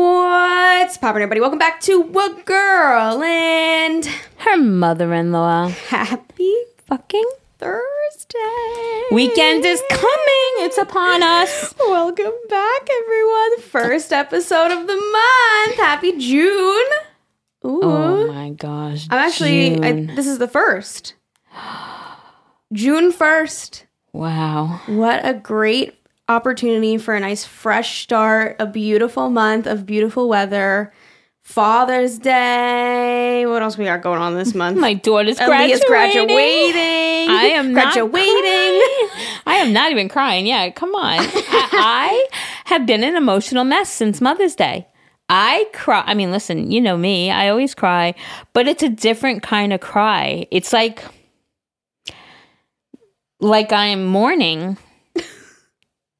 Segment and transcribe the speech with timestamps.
[0.00, 1.40] What's poppin', everybody?
[1.40, 4.06] Welcome back to What Girl and
[4.36, 5.66] Her mother in law.
[5.88, 6.54] happy
[6.86, 7.28] Fucking
[7.58, 9.02] Thursday.
[9.10, 10.52] weekend is coming.
[10.60, 11.74] It's upon us.
[11.80, 13.60] Welcome back, everyone.
[13.62, 15.76] First episode of the month.
[15.78, 16.86] Happy June.
[17.66, 17.80] Ooh.
[17.82, 19.08] Oh my gosh.
[19.10, 21.14] I'm actually, I, this is the first.
[22.72, 23.82] June 1st.
[24.12, 24.80] wow.
[24.86, 25.97] What a great
[26.28, 30.92] opportunity for a nice fresh start, a beautiful month of beautiful weather.
[31.42, 33.46] Father's Day.
[33.46, 34.76] What else we got going on this month?
[34.76, 36.26] My daughter's Aaliyah's graduating.
[36.26, 37.30] graduating.
[37.30, 38.22] I am graduating.
[39.46, 40.46] I am not even crying.
[40.46, 41.20] Yeah, come on.
[41.20, 42.28] I, I
[42.66, 44.86] have been an emotional mess since Mother's Day.
[45.30, 46.02] I cry.
[46.06, 47.30] I mean, listen, you know me.
[47.30, 48.14] I always cry,
[48.52, 50.46] but it's a different kind of cry.
[50.50, 51.02] It's like,
[53.40, 54.76] like I am mourning.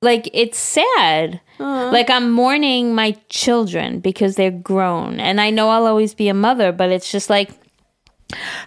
[0.03, 1.41] Like it's sad.
[1.61, 1.91] Aw.
[1.91, 6.35] Like I'm mourning my children because they're grown, and I know I'll always be a
[6.35, 7.51] mother, but it's just like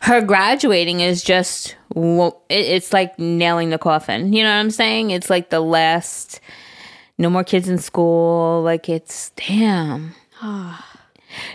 [0.02, 1.76] her graduating is just
[2.50, 4.34] it's like nailing the coffin.
[4.34, 5.12] You know what I'm saying?
[5.12, 6.40] It's like the last.
[7.18, 8.62] No more kids in school.
[8.64, 10.16] Like it's damn.
[10.42, 10.91] Ah.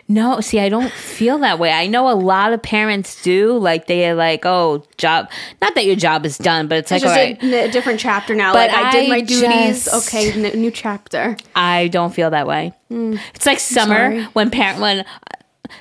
[0.09, 1.73] No, see, I don't feel that way.
[1.73, 3.57] I know a lot of parents do.
[3.59, 5.31] Like they are like, oh, job.
[5.61, 7.65] Not that your job is done, but it's, It's like, just all right.
[7.65, 8.53] a, a different chapter now.
[8.53, 9.85] But like I did my duties.
[9.87, 11.37] just- Okay, n- new chapter.
[11.55, 12.73] I don't feel that way.
[12.91, 15.05] It's like summer when parent when uh,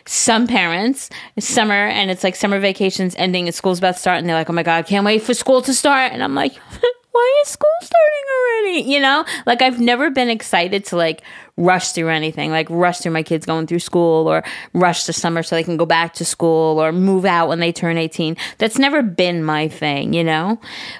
[0.07, 1.09] some parents
[1.39, 4.49] summer and it's like summer vacations ending and school's about to start and they're like,
[4.49, 6.11] oh my god, I can't wait for school to start.
[6.11, 6.53] And I'm like,
[7.15, 8.91] why is school starting already?
[8.91, 11.21] You know, like I've never been excited to like
[11.55, 15.41] rush through anything, like rush through my kids going through school or rush the summer
[15.41, 18.35] so they can go back to school or move out when they turn 18.
[18.57, 20.59] That's never been my thing, you know,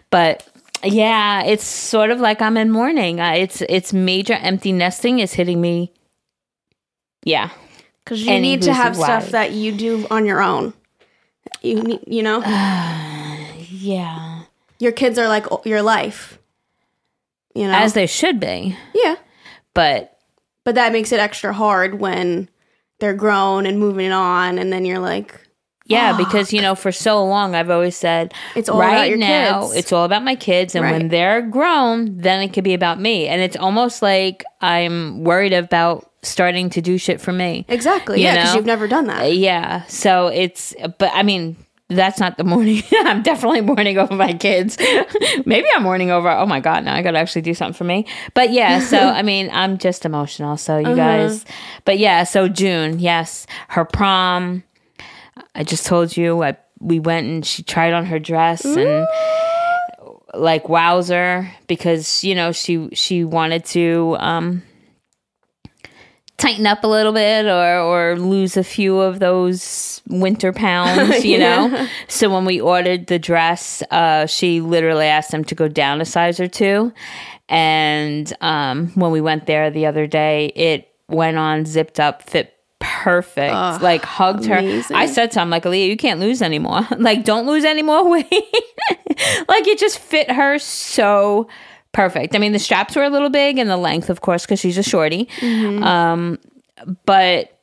[0.10, 0.48] but
[0.86, 3.20] yeah, it's sort of like I'm in mourning.
[3.20, 5.92] Uh, it's it's major empty nesting is hitting me.
[7.26, 7.50] Yeah,
[8.06, 10.74] Because you need to have stuff that you do on your own.
[11.62, 12.40] You need, you know,
[13.70, 14.35] yeah,
[14.80, 16.40] your kids are like your life.
[17.54, 18.76] You know, as they should be.
[18.94, 19.16] yeah,
[19.74, 20.18] But
[20.66, 22.50] but that makes it extra hard when
[23.00, 25.40] they're grown and moving on, and then you're like,
[25.86, 29.68] yeah, because you know, for so long I've always said It's all about your now
[29.68, 29.76] kids.
[29.78, 33.28] it's all about my kids, and when they're grown, then it could be about me.
[33.28, 37.66] And it's almost like I'm worried about starting to do shit for me.
[37.70, 39.34] exactly, You yeah, because you've never done that.
[39.34, 39.84] Yeah.
[39.86, 41.56] So it's, but I mean,
[41.90, 42.82] that's not the morning.
[42.92, 44.78] I'm definitely mourning over my kids.
[45.46, 47.84] Maybe I'm mourning over, oh my God, now I got to actually do something for
[47.84, 48.06] me.
[48.34, 50.58] But yeah, so I mean, I'm just emotional.
[50.58, 50.90] So Uh-huh.
[50.90, 51.46] you guys,
[51.84, 54.64] but yeah, so June, yes, her prom.
[55.54, 59.08] I just told you, I, we went and she tried on her dress and
[60.34, 64.64] like wowzer because you know she she wanted to um
[66.38, 71.38] tighten up a little bit or or lose a few of those winter pounds you
[71.38, 71.88] know?
[72.08, 76.06] So when we ordered the dress uh she literally asked them to go down a
[76.06, 76.92] size or two.
[77.48, 82.52] And um when we went there the other day it went on zipped up fit
[82.80, 84.58] perfect like hugged her.
[84.94, 86.88] I said to him like Aaliyah, you can't lose anymore.
[86.98, 88.26] Like don't lose any more weight.
[89.48, 91.48] Like it just fit her so
[91.96, 92.36] perfect.
[92.36, 94.78] I mean, the straps were a little big and the length, of course, because she's
[94.78, 95.28] a shorty.
[95.42, 96.38] Um,
[97.06, 97.58] but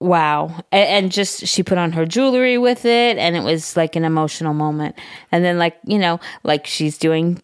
[0.00, 0.62] wow.
[0.72, 4.52] And, just she put on her jewelry with it, and it was like an emotional
[4.52, 4.96] moment.
[5.32, 7.40] And then, like, you know, like she's doing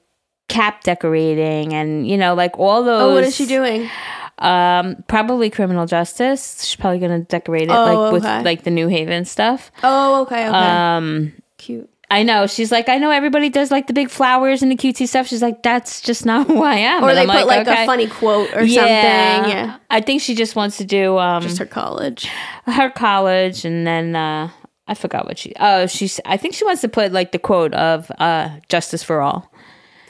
[0.49, 3.89] cap decorating and you know like all those oh, what is she doing?
[4.39, 8.89] um probably criminal justice she's probably gonna decorate it Oh, like with like the new
[8.89, 11.89] haven stuff Oh, okay, okay, um cute.
[12.13, 12.47] I know.
[12.47, 15.29] She's like, I know everybody does like the big flowers and the cutesy stuff.
[15.29, 17.03] She's like, that's just not who I am.
[17.03, 17.85] Or And they I'm put like okay.
[17.85, 19.37] a funny quote or yeah.
[19.37, 19.57] something.
[19.57, 22.29] Yeah, I think she just wants to do um just her college.
[22.67, 24.51] her college and then uh
[24.87, 27.73] I forgot what she oh she's I think she wants to put like the quote
[27.73, 29.51] of uh justice for all.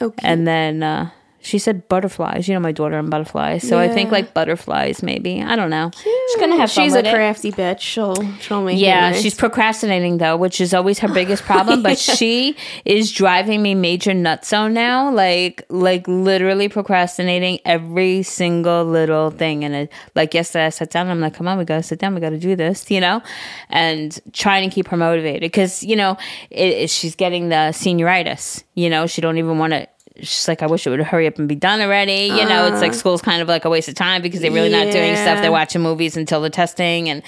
[0.01, 0.27] Okay.
[0.27, 1.11] And then uh
[1.43, 2.47] she said butterflies.
[2.49, 3.67] You know my daughter and butterflies.
[3.69, 5.43] So I think like butterflies maybe.
[5.43, 5.91] I don't know.
[6.03, 7.15] She's gonna have fun She's a with it.
[7.15, 7.81] crafty bitch.
[7.81, 9.21] She'll she'll make Yeah, nice.
[9.23, 11.83] she's procrastinating though, which is always her biggest problem.
[11.83, 15.11] But she is driving me major nutso now.
[15.11, 19.65] Like, like literally procrastinating every single little thing.
[19.65, 21.07] And it, like yesterday, I sat down.
[21.07, 22.15] and I'm like, come on, we gotta sit down.
[22.15, 23.21] We gotta do this, you know,
[23.69, 26.17] and trying to keep her motivated because you know
[26.51, 28.63] it, it- she's getting the senioritis.
[28.75, 29.87] You know, she don't even want to.
[30.21, 32.27] She's like, I wish it would hurry up and be done already.
[32.27, 34.69] You know, it's like school's kind of like a waste of time because they're really
[34.71, 35.41] not doing stuff.
[35.41, 37.23] They're watching movies until the testing and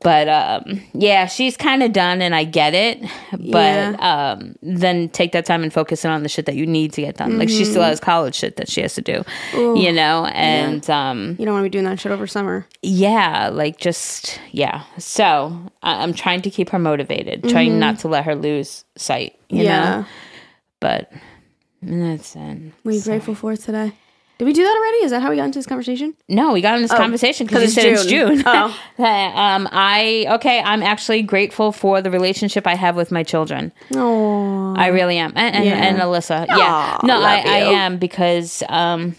[0.00, 3.00] but um, yeah, she's kind of done, and I get it.
[3.52, 7.02] But um, then take that time and focus on the shit that you need to
[7.02, 7.38] get done.
[7.38, 7.70] Like she Mm-hmm.
[7.70, 9.22] still has college shit that she has to do,
[9.54, 10.26] you know.
[10.32, 12.66] And um, You don't want to be doing that shit over summer.
[12.82, 14.82] yeah, like just yeah.
[14.98, 19.38] So I- I'm trying to keep her motivated, trying not to let her lose sight,
[19.50, 19.64] you Mm-hmm.
[19.66, 19.84] yeah.
[20.00, 20.06] know.
[20.80, 21.12] But
[21.82, 22.72] that's it.
[22.82, 23.92] What are you grateful for today?
[24.38, 25.04] Did we do that already?
[25.04, 26.14] Is that how we got into this conversation?
[26.28, 28.42] No, we got in this conversation because you it's said it's June.
[28.44, 28.76] Oh.
[28.98, 30.60] um, I okay.
[30.60, 33.72] I'm actually grateful for the relationship I have with my children.
[33.94, 35.74] Oh, I really am, and and, Yeah.
[35.74, 36.46] and Alyssa.
[36.48, 39.14] yeah, no, I, I am because um,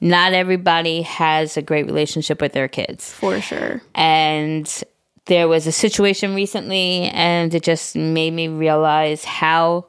[0.00, 3.80] not everybody has a great relationship with their kids, for sure.
[3.94, 4.82] and
[5.26, 9.86] there was a situation recently, and it just made me realize how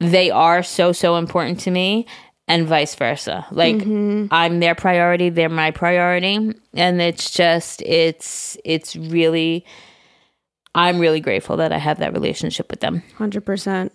[0.00, 2.06] they are so so important to me
[2.48, 3.76] and vice versa like
[4.30, 9.64] i'm their priority they're my priority and it's just it's it's really
[10.74, 13.92] i'm really grateful that i have that relationship with them Hundred percent.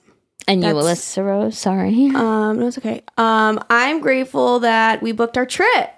[0.48, 3.04] and you alyssa rose sorry Um, no, it's okay.
[3.18, 5.90] Um, I'm grateful that we booked our trip.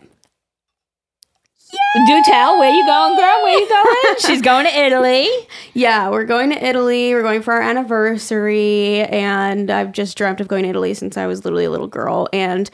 [2.07, 5.27] Do tell where you going girl where you going she's going to italy
[5.73, 7.13] Yeah, we're going to Italy.
[7.13, 11.25] We're going for our anniversary, and I've just dreamt of going to Italy since I
[11.25, 12.27] was literally a little girl.
[12.31, 12.69] And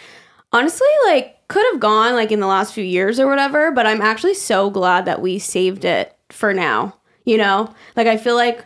[0.51, 4.01] honestly, like, could have gone like in the last few years or whatever, but I'm
[4.01, 6.95] actually so glad that we saved it for now.
[7.25, 8.66] You know, like I feel like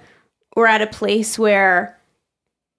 [0.55, 1.99] we're at a place where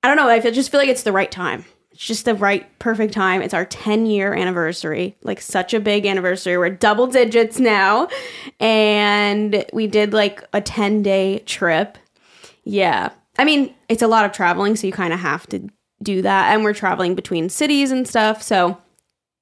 [0.03, 0.29] I don't know.
[0.29, 1.65] I feel, just feel like it's the right time.
[1.94, 3.41] It's just the right, perfect time.
[3.41, 6.58] It's our 10 year anniversary, like such a big anniversary.
[6.58, 8.08] We're double digits now.
[8.58, 11.96] And we did like a 10 day trip.
[12.64, 13.11] Yeah.
[13.38, 15.69] I mean, it's a lot of traveling, so you kind of have to
[16.02, 16.52] do that.
[16.52, 18.43] And we're traveling between cities and stuff.
[18.43, 18.76] So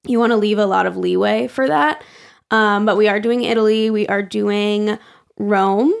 [0.05, 2.03] you want to leave a lot of leeway for that.
[2.51, 4.99] Um, but we are doing Italy, we are doing
[5.39, 5.91] Rome,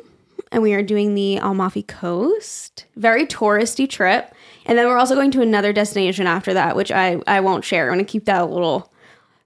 [0.51, 2.85] and we are doing the Amalfi Coast.
[2.95, 4.35] Very touristy trip.
[4.65, 7.89] And then we're also going to another destination after that, which I, I won't share.
[7.89, 8.93] I'm going to keep that a little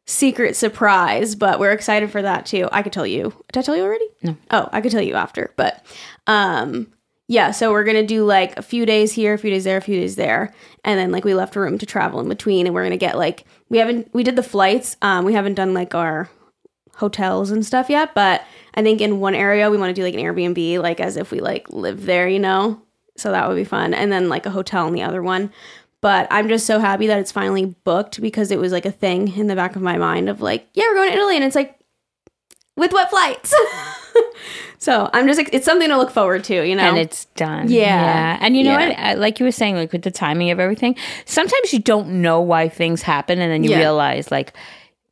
[0.08, 2.68] secret surprise, but we're excited for that too.
[2.72, 3.34] I could tell you.
[3.52, 4.08] Did I tell you already?
[4.24, 4.38] No.
[4.50, 5.54] Oh, I could tell you after.
[5.58, 5.86] But
[6.26, 6.92] um
[7.28, 9.82] yeah, so we're gonna do like a few days here, a few days there, a
[9.82, 10.54] few days there.
[10.86, 13.44] And then like we left room to travel in between and we're gonna get like
[13.68, 14.96] we haven't we did the flights.
[15.02, 16.30] Um we haven't done like our
[16.96, 18.44] hotels and stuff yet, but
[18.74, 21.32] I think in one area we want to do like an Airbnb, like as if
[21.32, 22.82] we like live there, you know?
[23.18, 23.94] So that would be fun.
[23.94, 25.52] And then like a hotel in the other one.
[26.00, 29.36] But I'm just so happy that it's finally booked because it was like a thing
[29.36, 31.36] in the back of my mind of like, yeah, we're going to Italy.
[31.36, 31.78] And it's like,
[32.76, 33.52] with what flights?
[34.78, 36.84] so I'm just, it's something to look forward to, you know?
[36.84, 37.70] and it's done.
[37.70, 38.38] Yeah.
[38.40, 39.10] And you know Yeah.
[39.14, 39.20] what?
[39.20, 42.70] Like you were saying, like with the timing of everything, sometimes you don't know why
[42.70, 43.80] things happen, and then you Yeah.
[43.80, 44.54] realize, like,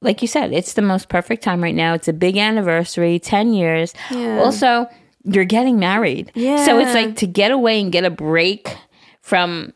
[0.02, 1.96] like you said, it's the most perfect time right now.
[1.96, 3.94] It's a big anniversary, ten years.
[4.12, 4.40] Yeah.
[4.40, 4.88] Also,
[5.26, 6.32] you're getting married.
[6.36, 8.76] So it's like to get away and get a break
[9.22, 9.74] from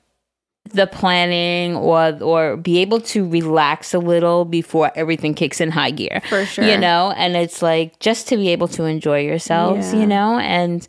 [0.72, 5.90] the planning or or be able to relax a little before everything kicks in high
[5.90, 6.64] gear For sure.
[6.64, 10.02] you know and it's like just to be able to enjoy yourselves Yeah.
[10.02, 10.88] you know and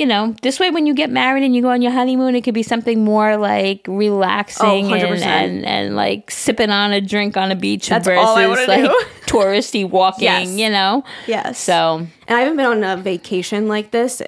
[0.00, 2.42] you know this way when you get married and you go on your honeymoon it
[2.42, 5.22] could be something more like relaxing Oh, and, 100%.
[5.22, 8.66] and and like sipping on a drink on a beach That's versus all I wanna
[8.66, 9.02] like do.
[9.26, 10.48] touristy walking Yes.
[10.48, 11.58] you know yes.
[11.58, 14.22] so And I haven't been on a vacation like this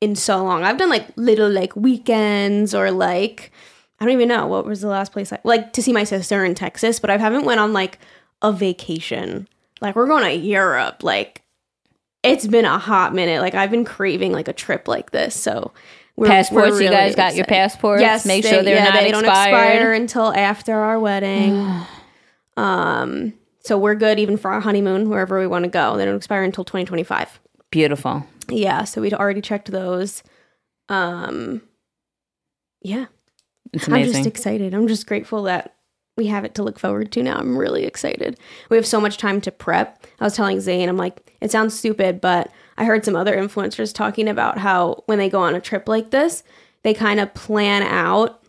[0.00, 0.64] in so long.
[0.64, 3.50] I've done like little like weekends or like
[4.00, 6.44] I don't even know what was the last place I like to see my sister
[6.44, 7.98] in Texas, but I haven't went on like
[8.42, 9.48] a vacation.
[9.80, 11.02] Like we're going to Europe.
[11.02, 11.40] Like
[12.24, 13.40] it's been a hot minute.
[13.40, 15.34] Like I've been craving like a trip like this.
[15.34, 15.72] So
[16.16, 18.84] we're, passports we're you really guys got your passports Yes, make they- sure they're yeah,
[18.84, 21.82] not they don't expired expire until after our wedding.
[22.56, 25.96] um, so we're good even for our honeymoon wherever we want to go.
[25.96, 27.40] They don't expire until 2025.
[27.70, 30.22] beautiful Yeah, so we'd already checked those.
[30.88, 31.62] Um
[32.82, 33.06] yeah,
[33.72, 34.08] it's amazing.
[34.08, 34.74] I'm just excited.
[34.74, 35.73] I'm just grateful that
[36.16, 37.36] we have it to look forward to now.
[37.36, 38.38] I'm really excited.
[38.70, 40.06] We have so much time to prep.
[40.20, 43.92] I was telling Zane, I'm like, it sounds stupid, but I heard some other influencers
[43.92, 46.44] talking about how when they go on a trip like this,
[46.82, 48.42] they kind of plan out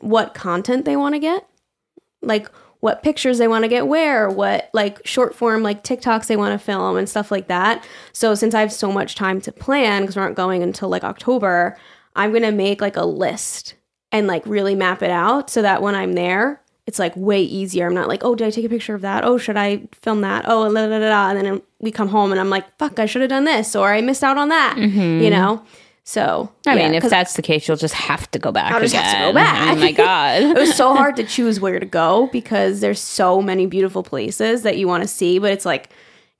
[0.00, 1.46] what content they want to get.
[2.22, 2.48] Like
[2.80, 6.58] what pictures they want to get where, what like short form like TikToks they want
[6.58, 7.82] to film and stuff like that.
[8.12, 11.04] So since I have so much time to plan because we aren't going until like
[11.04, 11.78] October,
[12.16, 13.74] I'm going to make like a list
[14.12, 17.86] and like really map it out so that when I'm there, it's like way easier.
[17.86, 19.24] I'm not like, oh, did I take a picture of that?
[19.24, 20.46] Oh, should I film that?
[20.48, 21.30] Oh, la da da da.
[21.30, 23.92] And then we come home and I'm like, fuck, I should have done this or
[23.92, 24.76] I missed out on that.
[24.76, 25.22] Mm-hmm.
[25.22, 25.64] You know?
[26.06, 28.72] So I yeah, mean, if that's the case, you'll just have to go back.
[28.72, 29.54] I'll just have to go back.
[29.76, 30.42] Oh my god!
[30.42, 34.62] it was so hard to choose where to go because there's so many beautiful places
[34.62, 35.88] that you want to see, but it's like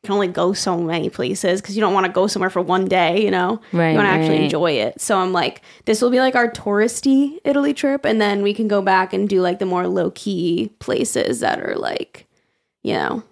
[0.05, 2.85] can only go so many places because you don't want to go somewhere for one
[2.87, 3.61] day, you know?
[3.73, 5.01] Right, You want to actually enjoy it.
[5.01, 8.05] So I'm like, this will be like our touristy Italy trip.
[8.05, 11.61] And then we can go back and do like the more low key places that
[11.61, 12.27] are like,
[12.83, 13.23] you know,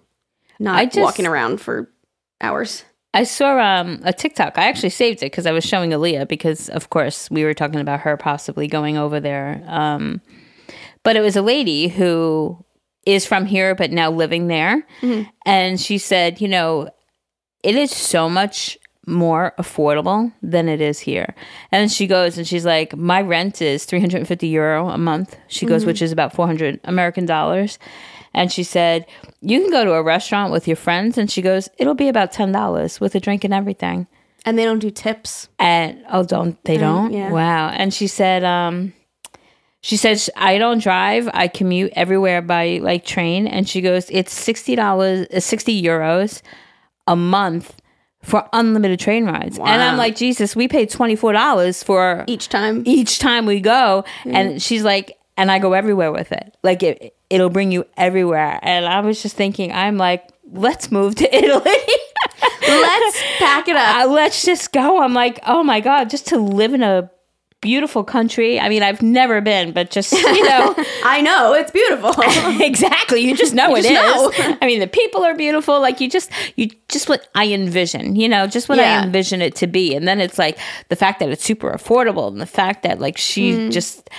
[0.59, 1.89] not just- walking around for
[2.41, 2.83] hours.
[3.15, 4.57] I saw um, a TikTok.
[4.57, 7.79] I actually saved it because I was showing Aaliyah because, of course, we were talking
[7.79, 9.63] about her possibly going over there.
[9.67, 10.19] Um,
[11.03, 12.57] but it was a lady who
[13.05, 14.85] is from here but now living there,
[15.45, 16.89] and she said, you know,
[17.63, 21.35] it is so much more affordable than it is here.
[21.71, 25.35] And she goes and she's like, my rent is 350 euro a month.
[25.47, 27.79] She goes, which is about 400 American dollars.
[28.33, 29.05] And she said,
[29.41, 31.17] you can go to a restaurant with your friends.
[31.17, 34.07] And she goes, it'll be about $10 with a drink and everything.
[34.45, 35.49] And they don't do tips.
[35.59, 37.11] And oh, don't they don't?
[37.13, 37.31] yeah.
[37.31, 37.69] Wow.
[37.69, 38.93] And she said, um,
[39.83, 41.29] she says I don't drive.
[41.33, 43.45] I commute everywhere by like train.
[43.47, 46.41] And she goes, it's sixty dollars, uh, sixty euros
[47.05, 47.75] a month
[48.21, 49.59] for unlimited train rides.
[49.59, 52.83] And I'm like, Jesus, we pay twenty four dollars for Each time.
[52.85, 54.05] each time we go.
[54.23, 56.55] And she's like, and I go everywhere with it.
[56.63, 58.59] Like it, it'll bring you everywhere.
[58.61, 60.23] And I was just thinking, I'm like,
[60.53, 61.77] let's move to Italy.
[62.65, 64.05] Let's pack it up.
[64.05, 65.01] uh, let's just go.
[65.03, 67.11] I'm like, oh my God, just to live in a
[67.63, 68.59] beautiful country.
[68.59, 71.53] I mean, I've never been, but just, you know, I know.
[71.53, 72.11] It's beautiful.
[72.61, 73.21] exactly.
[73.21, 73.89] You just know it is.
[73.89, 74.57] just know.
[74.61, 75.79] I mean, the people are beautiful.
[75.81, 78.99] Like you just, you just what I envision, you know, just what Yeah.
[79.01, 79.95] I envision it to be.
[79.95, 83.17] And then it's like the fact that it's super affordable and the fact that like
[83.17, 83.71] she Mm.
[83.71, 84.09] just,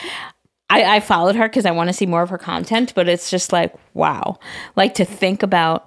[0.71, 3.31] I, I followed her because I want to see more of her content, but it's
[3.31, 4.39] just like, wow.
[4.75, 5.87] Like to think about,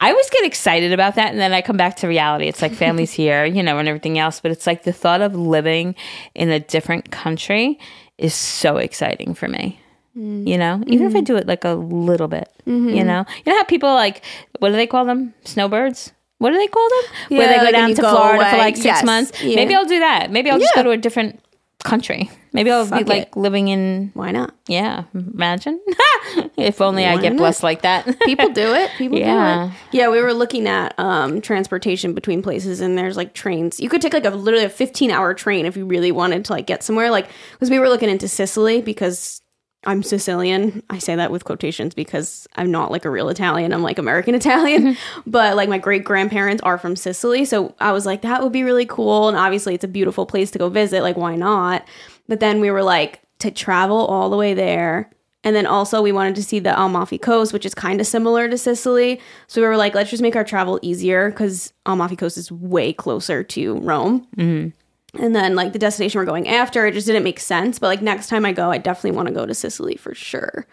[0.00, 2.46] I always get excited about that, and then I come back to reality.
[2.48, 4.40] It's like family's here, you know, and everything else.
[4.40, 5.94] But it's like the thought of living
[6.34, 7.78] in a different country
[8.18, 9.80] is so exciting for me.
[10.16, 10.46] Mm.
[10.46, 11.16] You know, even Mm-hmm.
[11.16, 12.72] if I do it like a little bit, you
[13.04, 14.22] know, you know how people like
[14.60, 15.34] what do they call them?
[15.44, 16.12] Snowbirds.
[16.38, 17.38] What do they call them?
[17.38, 19.04] Where they go like down to Florida for like six Yes.
[19.04, 19.42] months.
[19.42, 19.56] Yeah.
[19.56, 20.30] Maybe I'll do that.
[20.30, 20.82] Maybe I'll just Yeah.
[20.82, 21.40] go to a different
[21.84, 22.30] country.
[22.56, 23.36] Maybe I'll Fuck be like it.
[23.36, 24.10] living in.
[24.14, 24.54] Why not?
[24.66, 25.80] Yeah, imagine
[26.56, 27.38] if only I get not?
[27.38, 28.18] blessed like that.
[28.24, 28.90] People do it.
[28.98, 29.66] People Yeah.
[29.66, 29.78] do it.
[29.98, 33.78] Yeah, we were looking at um, transportation between places, and there's like trains.
[33.78, 36.52] You could take like a literally a 15 hour train if you really wanted to
[36.52, 37.10] like get somewhere.
[37.10, 39.40] Like, because we were looking into Sicily because
[39.84, 40.82] I'm Sicilian.
[40.90, 43.72] I say that with quotations because I'm not like a real Italian.
[43.72, 44.96] I'm like American Italian,
[45.26, 47.44] but like my great grandparents are from Sicily.
[47.44, 49.28] So I was like, that would be really cool.
[49.28, 51.02] And obviously, it's a beautiful place to go visit.
[51.02, 51.86] Like, why not?
[52.28, 55.10] But then we were like, to travel all the way there.
[55.44, 58.48] And then also, we wanted to see the Amalfi Coast, which is kind of similar
[58.48, 59.20] to Sicily.
[59.46, 62.92] So we were like, let's just make our travel easier because Amalfi Coast is way
[62.92, 64.26] closer to Rome.
[64.36, 65.22] Mm-hmm.
[65.22, 67.78] And then like the destination we're going after, it just didn't make sense.
[67.78, 70.66] But like next time I go, I definitely want to go to Sicily for sure.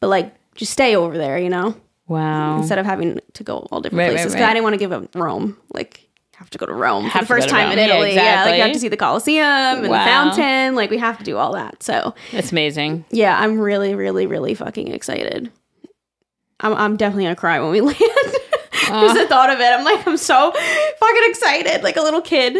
[0.00, 1.74] But like just stay over there, you know,
[2.06, 2.58] wow.
[2.58, 4.32] instead of having to go all different Right, right, places.
[4.32, 4.50] Because right.
[4.50, 5.58] I didn't want to give up Rome.
[5.74, 6.07] Like
[6.38, 7.88] have to go to Rome for the first time in Rome.
[7.88, 8.14] Yeah, Italy.
[8.14, 9.98] Yeah, like you have to see the Colosseum and Wow.
[10.04, 10.74] the fountain.
[10.76, 11.82] Like we have to do all that.
[11.82, 13.04] So It's amazing.
[13.10, 15.50] yeah, I'm really, really, really fucking excited.
[16.60, 17.96] I'm, I'm definitely gonna cry when we land.
[17.98, 22.56] Just the thought of it, I'm like, I'm so fucking excited, like a little kid.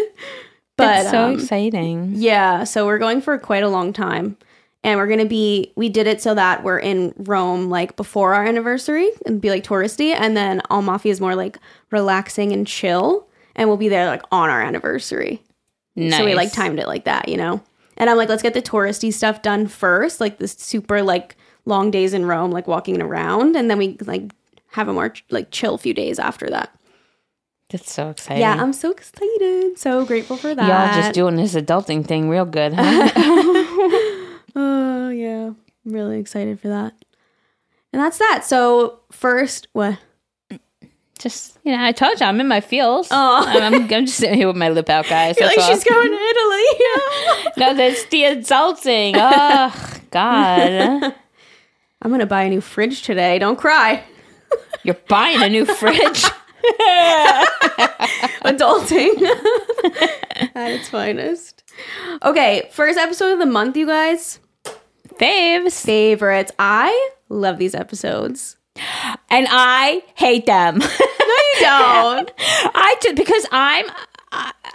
[0.77, 2.13] But It's so um, exciting.
[2.15, 4.37] yeah, so we're going for quite a long time.
[4.81, 8.45] And we're gonna be we did it so that we're in Rome like before our
[8.45, 11.57] anniversary and be like touristy, and then Amalfi is more like
[11.91, 13.27] relaxing and chill,
[13.59, 15.43] and we'll be there like on our anniversary.
[15.95, 16.17] Nice.
[16.17, 17.61] So we like timed it like that, you know?
[17.97, 21.35] And I'm like, let's get the touristy stuff done first, like the super like
[21.65, 24.31] long days in Rome, like walking around, and then we like
[24.71, 26.73] have a more like chill few days after that.
[27.69, 28.41] That's so exciting.
[28.41, 29.77] Yeah, I'm so excited.
[29.77, 30.67] So grateful for that.
[30.67, 33.09] Y'all just doing this adulting thing real good, huh?
[34.55, 35.51] Oh yeah.
[35.85, 36.93] I'm really excited for that.
[37.93, 38.43] And that's that.
[38.43, 39.99] So first what?
[41.19, 43.09] Just you know, I told you I'm in my feels.
[43.11, 43.45] Aw.
[43.45, 45.35] I'm, I'm, just sitting here with my lip out, guys.
[45.37, 45.67] I feel like all.
[45.67, 46.63] she's going to Italy.
[47.57, 49.13] no, that's the adulting.
[49.15, 51.13] Oh God,
[52.01, 53.37] I'm gonna buy a new fridge today.
[53.37, 54.03] Don't cry.
[54.83, 56.23] you're buying a new fridge.
[58.43, 59.21] Adulting
[60.55, 61.63] at its finest.
[62.23, 64.39] Okay, first episode of the month, you guys.
[65.19, 66.51] Faves, favorites.
[66.57, 68.55] I love these episodes.
[69.29, 70.81] And I hate them.
[71.29, 72.31] No, you don't.
[72.41, 73.85] I do because I'm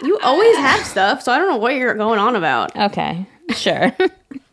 [0.03, 2.73] You always have stuff, so I don't know what you're going on about.
[2.77, 3.25] okay.
[3.49, 3.91] Sure.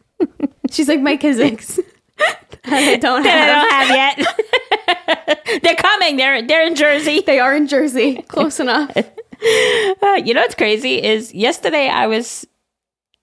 [0.71, 1.79] She's like my cousins.
[2.65, 4.19] I don't that I have.
[4.19, 5.63] don't have yet.
[5.63, 6.17] they're coming.
[6.17, 7.21] They're they're in Jersey.
[7.25, 8.23] They are in Jersey.
[8.23, 8.91] Close enough.
[8.97, 12.47] Uh, you know what's crazy is yesterday I was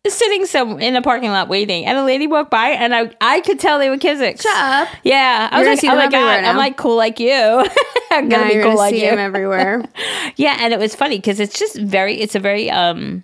[0.07, 3.41] sitting some in a parking lot waiting, and a lady walked by, and I I
[3.41, 4.41] could tell they were Kizik's.
[4.41, 4.87] Shut up.
[5.03, 7.33] Yeah, I You're was like, oh my god, I'm like cool like you.
[8.11, 9.01] I'm gonna be you're cool like you.
[9.01, 9.83] him everywhere.
[10.35, 13.23] Yeah, and it was funny because it's just very, it's a very um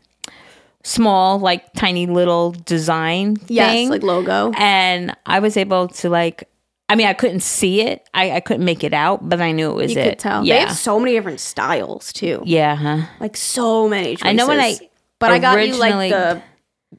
[0.84, 3.90] small, like tiny little design yes, thing.
[3.90, 4.52] like logo.
[4.58, 6.50] and I was able to like.
[6.88, 8.08] I mean, I couldn't see it.
[8.14, 10.10] I, I couldn't make it out, but I knew it was You it.
[10.10, 10.42] could tell.
[10.44, 12.44] They Yeah, have so many different styles too.
[12.46, 12.76] yeah.
[12.76, 13.08] Huh?
[13.20, 14.16] Like so many.
[14.18, 14.28] Choices.
[14.28, 14.78] I know when I
[15.18, 16.44] but I got you like the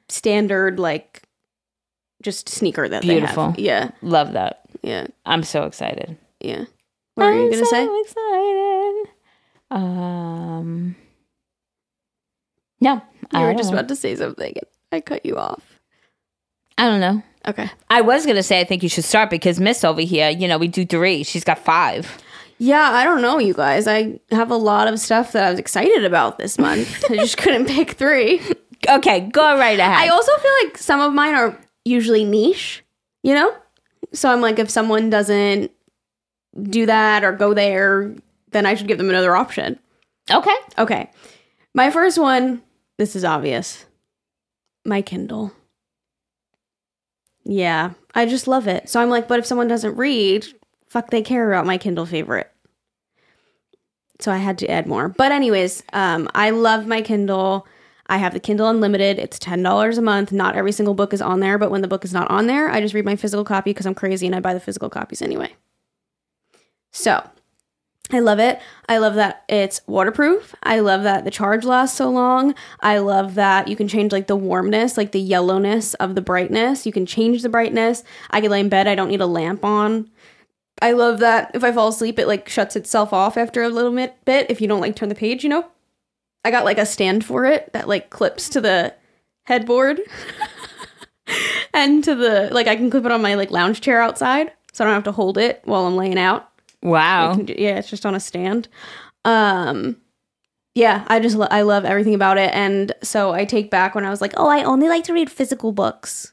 [0.09, 1.23] standard like
[2.23, 3.45] just sneaker that Beautiful.
[3.45, 3.59] they have.
[3.59, 4.63] Yeah, Love that.
[4.83, 6.17] yeah, I'm so excited.
[6.41, 6.65] yeah.
[7.15, 7.83] What were you gonna so say?
[7.85, 9.05] I'm excited.
[9.71, 10.97] Um.
[12.81, 13.01] No, You
[13.33, 13.79] I were just know.
[13.79, 14.53] about to say something.
[14.55, 15.63] and I cut you off.
[16.79, 17.23] I don't know.
[17.49, 17.71] Okay.
[17.89, 20.59] I was gonna say I think you should start because Miss over here, you know,
[20.59, 21.23] we do three.
[21.25, 22.19] She's got five.
[22.59, 23.87] Yeah, I don't know, you guys.
[23.87, 27.05] I have a lot of stuff that I was excited about this month.
[27.11, 28.41] I just couldn't pick three.
[28.89, 29.99] Okay, go right ahead.
[29.99, 32.85] I also feel like some of mine are usually niche,
[33.23, 33.55] you know?
[34.13, 35.71] So I'm like, if someone doesn't
[36.63, 38.15] do that or go there,
[38.53, 39.79] then I should give them another option.
[40.31, 40.57] okay.
[40.79, 41.11] Okay.
[41.75, 42.63] My first one,
[42.97, 43.85] this is obvious.
[44.85, 45.53] My Kindle.
[47.45, 48.89] Yeah, I just love it.
[48.89, 50.47] So I'm like, but if someone doesn't read,
[50.89, 52.51] fuck they care about my Kindle favorite.
[54.21, 55.09] So I had to add more.
[55.09, 57.67] But anyways, um I love my Kindle.
[58.09, 59.19] I have the Kindle Unlimited.
[59.19, 60.33] It's $10 a month.
[60.33, 62.71] Not every single book is on there, but when the book is not on there,
[62.71, 65.23] I just read my physical copy because I'm crazy and I buy the physical copies
[65.23, 65.55] anyway.
[66.93, 67.29] So,
[68.13, 68.61] I love it.
[68.89, 70.55] I love that it's waterproof.
[70.63, 72.55] I love that the charge lasts so long.
[72.81, 76.87] I love that you can change like the warmness, like the yellowness of the brightness.
[76.87, 78.05] You can change the brightness.
[78.31, 78.87] I can lay in bed.
[78.87, 80.09] I don't need a lamp on.
[80.81, 83.93] I love that if I fall asleep, it like shuts itself off after a little
[83.93, 84.47] bit.
[84.49, 85.67] If you don't like turn the page, you know.
[86.47, 88.95] I got like a stand for it that like clips to the
[89.47, 90.01] headboard
[91.75, 94.85] and to the like I can clip it on my like lounge chair outside, so
[94.85, 96.49] I don't have to hold it while I'm laying out.
[96.85, 97.35] Wow.
[97.35, 98.69] can yeah, it's just on a stand.
[99.25, 99.97] Um,
[100.77, 104.05] yeah, I just lo- I love everything about it, and so I take back when
[104.05, 106.33] I was like, oh, I only like to read physical books.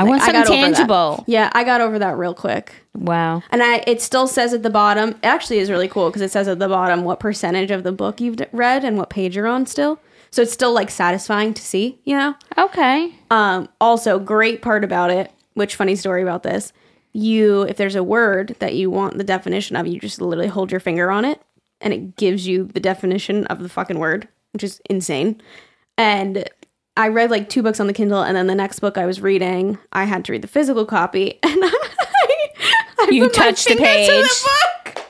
[0.00, 1.24] I want I got something over tangible.
[1.26, 3.42] Yeah, I got over that real quick, Wow.
[3.50, 5.10] and I it still says at the bottom.
[5.10, 7.92] It actually is really cool because it says at the bottom what percentage of the
[7.92, 10.00] book you've read and what page you're on still.
[10.30, 12.34] So it's still like satisfying to see, you know.
[12.56, 13.12] Okay.
[13.30, 16.72] Um, also, great part about it, which funny story about this.
[17.12, 20.70] You, if there's a word that you want the definition of, you just literally hold
[20.70, 21.42] your finger on it
[21.80, 25.42] and it gives you the definition of the fucking word, which is insane.
[25.98, 26.48] And
[26.96, 29.20] I read like two books on the Kindle, and then the next book I was
[29.20, 31.72] reading, I had to read the physical copy, and I,
[33.00, 34.44] I You touched the finger to page.
[34.44, 35.04] book.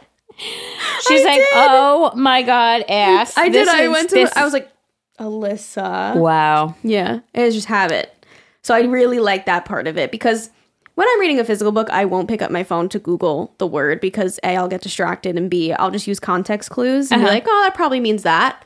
[1.09, 1.47] She's I like, did.
[1.53, 3.37] oh my god, ass.
[3.37, 3.67] I did.
[3.67, 4.15] This I is- went to.
[4.15, 4.71] this I was like,
[5.19, 6.17] Alyssa.
[6.17, 6.75] wow.
[6.83, 8.15] Yeah, it was just habit.
[8.63, 10.51] So I really like that part of it because
[10.95, 13.67] when I'm reading a physical book, I won't pick up my phone to Google the
[13.67, 17.25] word because A, I'll get distracted, and B, I'll just use context clues and be
[17.25, 17.35] Uh-huh.
[17.35, 18.63] like, oh, that probably means that.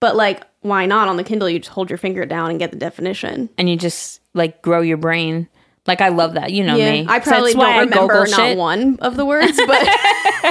[0.00, 1.48] But like, why not on the Kindle?
[1.48, 3.50] You just hold your finger down and get the definition.
[3.58, 5.46] And you just like grow your brain.
[5.86, 6.52] Like I love that.
[6.52, 7.06] You know yeah, me.
[7.06, 8.56] I probably why don't remember not shit.
[8.56, 9.86] one of the words, but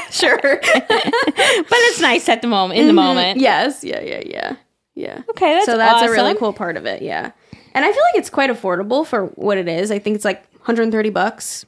[0.12, 0.40] sure.
[0.44, 2.80] But it's nice at the moment.
[2.80, 3.40] In the moment.
[3.40, 4.56] yes, yeah, yeah, yeah,
[4.94, 5.22] yeah.
[5.32, 7.32] Okay, that's so that's a really cool part of it yeah
[7.74, 10.46] and i feel like it's quite affordable for what it is i think it's like
[10.58, 11.66] 130 bucks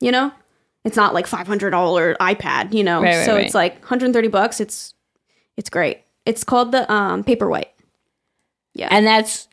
[0.00, 0.32] you know
[0.84, 3.46] it's not like $500 ipad you know Right, right, so right.
[3.46, 4.94] it's like 130 bucks it's
[5.56, 7.70] it's great it's called the um paperwhite
[8.90, 9.48] And that's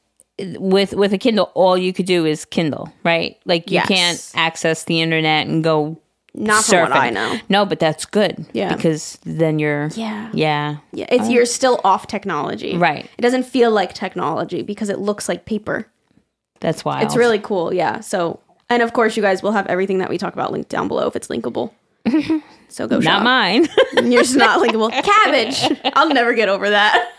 [0.60, 1.52] with with a Kindle.
[1.56, 3.38] All you could do is Kindle, right?
[3.46, 3.88] Like you Yes.
[3.88, 5.98] can't access the internet and go.
[6.34, 6.96] not from what surfing.
[6.98, 8.46] i know No, but that's good.
[8.52, 8.76] Yeah.
[8.76, 9.88] because then you're.
[9.96, 10.78] yeah Yeah.
[10.92, 13.10] yeah it's uh, you're still off technology Right.
[13.18, 15.88] it doesn't feel like technology because it looks like paper
[16.60, 20.00] That's why it's really cool yeah so and of course you guys will have everything
[20.00, 21.72] that we talk about linked down below if it's linkable
[22.68, 23.24] so go not shop.
[23.24, 23.68] mine.
[24.12, 24.92] You're just not linkable.
[25.12, 25.80] Cabbage.
[25.96, 27.14] I'll never get over that.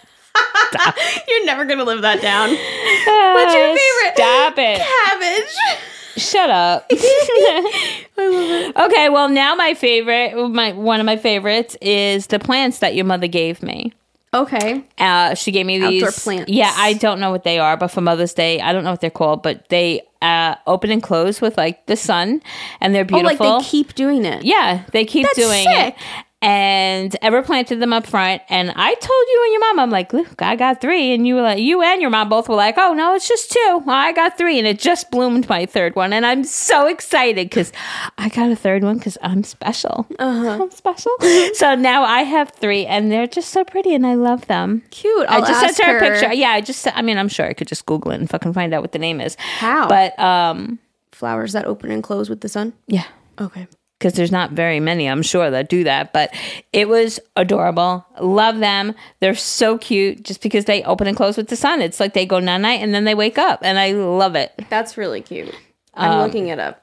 [1.29, 2.51] You're never gonna live that down.
[2.51, 4.16] What's your favorite?
[4.16, 4.81] Stop it.
[4.81, 5.83] Cabbage.
[6.16, 6.87] Shut up.
[6.90, 8.77] I love it.
[8.77, 13.05] okay, well now my favorite, my one of my favorites is the plants that your
[13.05, 13.92] mother gave me.
[14.35, 14.85] Okay.
[14.99, 16.51] Uh, she gave me these Outdoor plants.
[16.53, 19.01] Yeah, I don't know what they are, but for Mother's Day, I don't know what
[19.01, 22.42] they're called, but they uh, open and close with like the sun,
[22.81, 23.61] and they're Oh, like beautiful.
[23.61, 24.44] they keep doing it.
[24.44, 25.94] yeah, they keep That's doing sick.
[25.96, 26.25] it.
[26.46, 28.40] And ever planted them up front.
[28.48, 31.12] And I told you and your mom, I'm like, look, I got three.
[31.12, 33.50] And you were like, you and your mom both were like, oh, no, it's just
[33.50, 33.82] two.
[33.88, 34.56] I got three.
[34.56, 36.12] And it just bloomed my third one.
[36.12, 37.72] And I'm so excited because
[38.16, 40.06] I got a third one because I'm special.
[40.20, 40.62] Uh-huh.
[40.62, 41.11] I'm special.
[41.54, 44.85] so now I have three and they're just so pretty and I love them.
[44.90, 45.26] Cute.
[45.28, 46.32] i I'll just sent her a picture.
[46.32, 48.72] Yeah, I just, I mean, I'm sure I could just Google it and fucking find
[48.72, 49.37] out what the name is.
[49.59, 49.88] How?
[49.88, 50.78] But, um,
[51.11, 52.72] Flowers that open and close with the sun.
[52.87, 53.06] yeah
[53.40, 53.66] Okay.
[53.98, 56.12] Because there's not very many, I'm sure, that do that.
[56.12, 56.35] But
[56.72, 58.04] it was adorable.
[58.20, 58.94] Love them.
[59.20, 61.80] They're so cute just because they open and close with the sun.
[61.80, 64.52] It's like they go night night and then they wake up, and I love it.
[64.68, 65.54] That's really cute.
[65.94, 66.82] I'm Um, looking it up.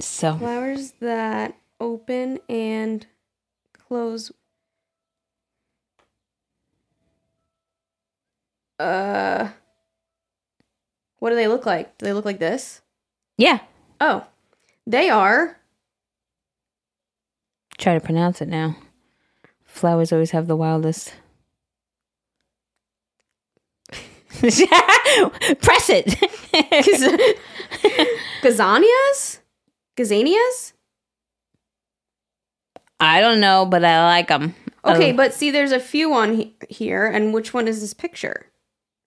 [0.00, 3.06] So Flowers that open and
[3.88, 4.30] close.
[8.78, 9.48] Uh,
[11.18, 11.96] what do they look like?
[11.98, 12.80] Do they look like this?
[13.38, 13.60] yeah,
[14.00, 14.24] Oh,
[14.86, 15.58] they are.
[17.78, 18.76] try to pronounce it now.
[19.64, 21.14] Flowers always have the wildest.
[24.42, 26.06] Press it.
[28.42, 29.38] Gazanias?
[29.96, 30.72] Gazanias?
[33.00, 34.54] I don't know, but I like them.
[34.84, 35.16] Okay, oh.
[35.16, 38.46] but see, there's a few on he- here, and which one is this picture?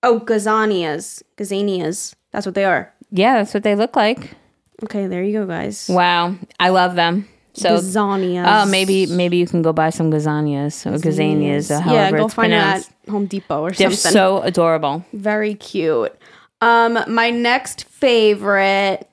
[0.04, 1.22] Oh, Gazanias.
[1.38, 2.14] Gazanias.
[2.32, 2.94] That's what they are.
[3.12, 4.36] yeah, that's what they look like.
[4.84, 5.88] Okay, there you go, guys.
[5.90, 7.28] Wow, I love them.
[7.54, 8.44] So Gazanias.
[8.46, 12.26] Oh, maybe maybe you can go buy some gazanias or gazanias or yeah, however go
[12.26, 12.90] it's find pronounced.
[12.90, 14.12] it at Home Depot or They're something.
[14.12, 15.06] so adorable.
[15.14, 16.14] Very cute.
[16.60, 19.08] Um, my next favorite,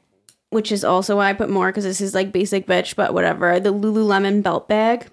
[0.50, 3.60] which is also why I put more because this is like basic bitch, but whatever.
[3.60, 5.06] The Lululemon belt bag.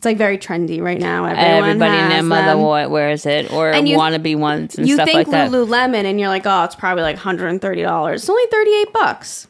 [0.00, 1.26] It's like very trendy right now.
[1.26, 2.90] Everyone Everybody and their mother them.
[2.90, 5.50] wears it or And you- wannabe ones and you stuff think like that.
[5.50, 8.22] You think Lululemon, and you're like, oh, it's probably like 130 dollars.
[8.22, 9.48] It's only 38 bucks,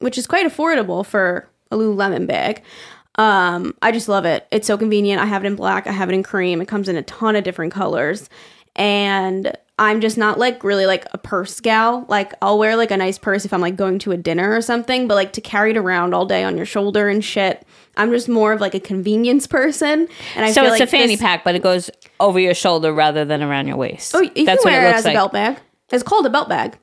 [0.00, 2.62] which is quite affordable for a Lululemon bag.
[3.14, 4.46] Um, I just love it.
[4.50, 5.22] It's so convenient.
[5.22, 5.86] I have it in black.
[5.86, 6.60] I have it in cream.
[6.60, 8.28] It comes in a ton of different colors,
[8.76, 12.04] and I'm just not like really like a purse gal.
[12.08, 14.60] Like I'll wear like a nice purse if I'm like going to a dinner or
[14.60, 17.64] something, but like to carry it around all day on your shoulder and shit.
[17.96, 20.90] I'm just more of like a convenience person, and I so feel it's like a
[20.90, 24.14] fanny this- pack, but it goes over your shoulder rather than around your waist.
[24.14, 25.14] Oh, you That's can what wear it it, looks as like.
[25.14, 25.56] a belt bag.
[25.90, 26.76] It's called a belt bag.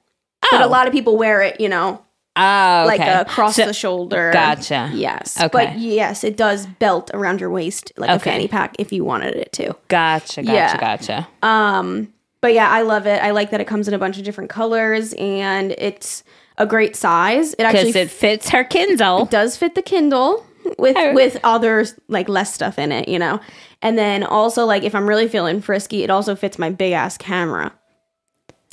[0.51, 0.69] But a Oh.
[0.69, 2.01] lot of people wear it, you know,
[2.37, 4.31] Oh, like across So- the shoulder.
[4.33, 4.91] Gotcha.
[4.93, 5.37] Yes.
[5.39, 5.47] Okay.
[5.51, 9.35] But yes, it does belt around your waist like a fanny pack if you wanted
[9.35, 9.73] it to.
[9.87, 10.77] Gotcha, gotcha, Yeah.
[10.77, 11.27] gotcha.
[11.41, 12.09] Um,
[12.45, 13.23] but yeah, I love it.
[13.23, 16.23] I like that it comes in a bunch of different colors and it's
[16.59, 17.55] a great size.
[17.55, 19.25] It actually it fits her Kindle.
[19.25, 20.45] does fit the Kindle
[20.77, 23.39] with with other like less stuff in it, you know.
[23.81, 27.17] And then also like if I'm really feeling frisky, it also fits my big ass
[27.17, 27.73] camera.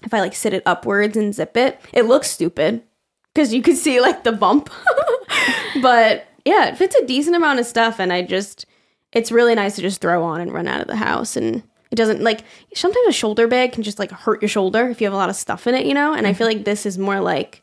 [0.05, 2.83] If I like sit it upwards and zip it, it looks stupid
[3.33, 4.69] because you can see like the bump.
[5.81, 8.67] but yeah, it fits a decent amount of stuff, and I just
[9.13, 11.63] it's really nice to just throw on and run out of the house and.
[11.93, 12.43] It doesn't like
[12.75, 15.29] sometimes a shoulder bag can just like hurt your shoulder if you have a lot
[15.29, 16.15] of stuff in it, you know?
[16.15, 16.65] And I feel like mm-hmm.
[16.65, 17.63] this is more like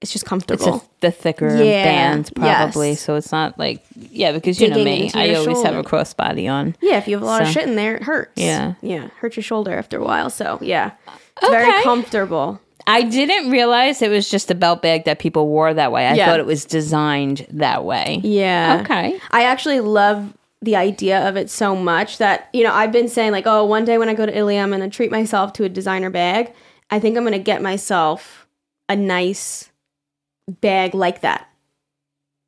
[0.00, 0.76] it's just It's comfortable.
[0.76, 2.90] a, the thicker Yeah, bands, probably.
[2.90, 3.02] yes.
[3.02, 6.74] So it's not like, yeah, because you know me, I always have a crossbody on.
[6.80, 8.32] Yeah, if you have a lot of shit in there, it hurts.
[8.36, 8.74] Yeah.
[8.80, 10.30] Yeah, hurts your shoulder after a while.
[10.30, 10.92] So, yeah.
[11.42, 12.60] It's very comfortable.
[12.86, 16.06] I didn't realize it was just a belt bag that people wore that way.
[16.06, 16.26] I Yeah.
[16.26, 18.20] thought it was designed that way.
[18.24, 18.80] Yeah.
[18.82, 19.20] Okay.
[19.32, 23.32] I actually love the idea of it so much that, you know, I've been saying,
[23.32, 25.64] like, oh, one day when I go to Italy, I'm going to treat myself to
[25.64, 26.52] a designer bag.
[26.90, 28.46] I think I'm going to get myself
[28.88, 29.70] a nice
[30.60, 31.48] bag like that,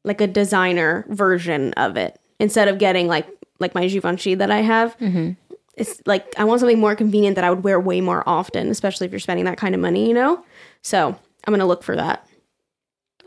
[0.04, 3.26] like a designer version of it, instead of getting like
[3.60, 4.98] like my Givenchy that I have.
[4.98, 5.36] Mhm.
[5.76, 9.06] It's like I want something more convenient that I would wear way more often, especially
[9.06, 10.44] if you're spending that kind of money, you know.
[10.82, 11.08] So
[11.46, 12.26] I'm gonna look for that.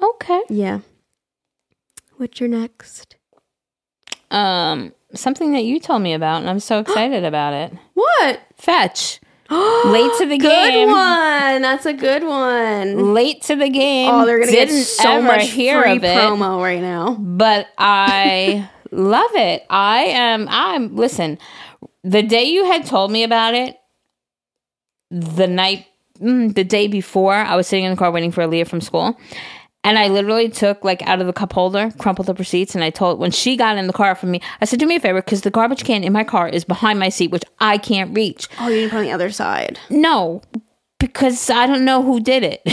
[0.04, 0.42] Okay.
[0.50, 0.80] Yeah.
[2.18, 3.15] What's your next?
[4.36, 7.74] Um, something that you told me about, and I'm so excited about it.
[7.94, 8.40] What?
[8.58, 9.20] Fetch.
[9.50, 10.90] Late to the good game.
[10.90, 11.62] one.
[11.62, 13.14] That's a good one.
[13.14, 14.10] Late to the game.
[14.14, 17.16] Oh, they're gonna Didn't so much hear free of it, promo right now.
[17.20, 19.64] but I love it.
[19.70, 20.48] I am.
[20.50, 20.96] I'm.
[20.96, 21.38] Listen,
[22.04, 23.78] the day you had told me about it,
[25.12, 25.86] the night,
[26.20, 29.16] mm, the day before, I was sitting in the car waiting for Aaliyah from school.
[29.86, 32.90] And I literally took like out of the cup holder, crumpled up receipts, and I
[32.90, 35.22] told when she got in the car from me, I said, "Do me a favor,
[35.22, 38.48] because the garbage can in my car is behind my seat, which I can't reach."
[38.60, 39.80] Oh, you didn't put on the other side.
[39.92, 40.42] No,
[41.00, 42.62] because I don't know who did it.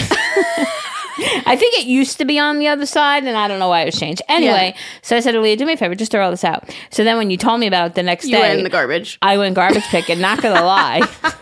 [1.45, 3.83] I think it used to be on the other side, and I don't know why
[3.83, 4.23] it was changed.
[4.29, 6.75] Anyway, so I said, Aaliyah, do me a favor, just throw all this out.
[6.91, 8.71] So then when you told me about it the next You day, went in the
[8.71, 9.19] garbage.
[9.21, 11.03] I went garbage picking, not gonna lie.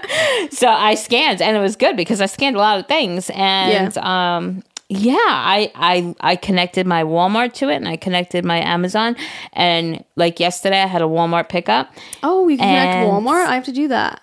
[0.50, 3.96] so I scanned, and it was good because I scanned a lot of things, and
[3.98, 9.16] um, Yeah, I, I I connected my Walmart to it and I connected my Amazon
[9.52, 11.92] and like yesterday I had a Walmart pickup.
[12.22, 13.46] Oh, you can connect Walmart.
[13.46, 14.20] I have to do that.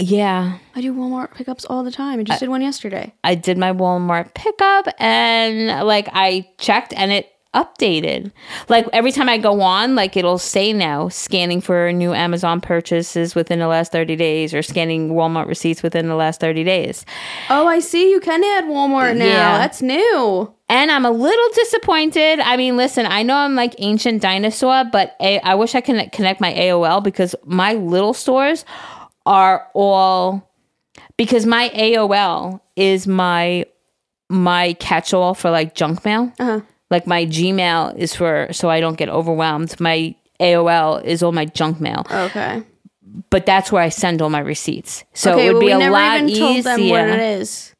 [0.00, 2.20] Yeah, I do Walmart pickups all the time.
[2.20, 3.12] I just did one yesterday.
[3.24, 8.30] I did my Walmart pickup and like I checked and it updated.
[8.68, 13.34] Like every time I go on, like it'll say now scanning for new Amazon purchases
[13.34, 17.04] within the last 30 days or scanning Walmart receipts within the last 30 days.
[17.50, 18.10] Oh, I see.
[18.10, 19.24] You can add Walmart now.
[19.24, 19.58] Yeah.
[19.58, 20.52] That's new.
[20.68, 22.40] And I'm a little disappointed.
[22.40, 26.40] I mean, listen, I know I'm like ancient dinosaur, but I wish I can connect
[26.40, 28.64] my AOL because my little stores
[29.24, 30.52] are all
[31.16, 33.64] because my AOL is my
[34.28, 36.32] my catch-all for like junk mail.
[36.38, 36.60] Uh-huh.
[36.90, 39.78] Like my Gmail is for so I don't get overwhelmed.
[39.80, 42.62] My AOL is all my junk mail, Okay.
[43.30, 45.04] but that's where I send all my receipts.
[45.14, 47.08] So okay, it would well, be a lot even told them what easier.
[47.08, 47.72] it is.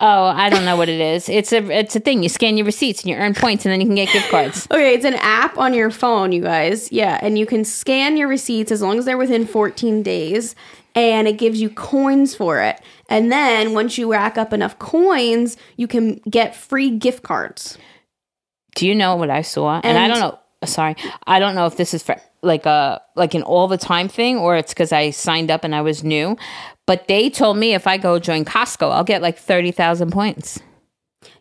[0.00, 1.28] Oh, I don't know what it is.
[1.28, 2.22] It's a it's a thing.
[2.22, 4.66] You scan your receipts and you earn points, and then you can get gift cards.
[4.70, 6.90] Okay, it's an app on your phone, you guys.
[6.90, 10.56] Yeah, and you can scan your receipts as long as they're within 14 days,
[10.96, 12.80] and it gives you coins for it.
[13.08, 17.78] And then once you rack up enough coins, you can get free gift cards.
[18.74, 19.80] Do you know what I saw?
[19.82, 20.38] And, I don't know.
[20.64, 20.94] Sorry,
[21.26, 24.36] I don't know if this is for like a like an all the time thing
[24.38, 26.36] or it's because I signed up and I was new.
[26.86, 30.60] But they told me if I go join Costco, I'll get like thirty thousand points.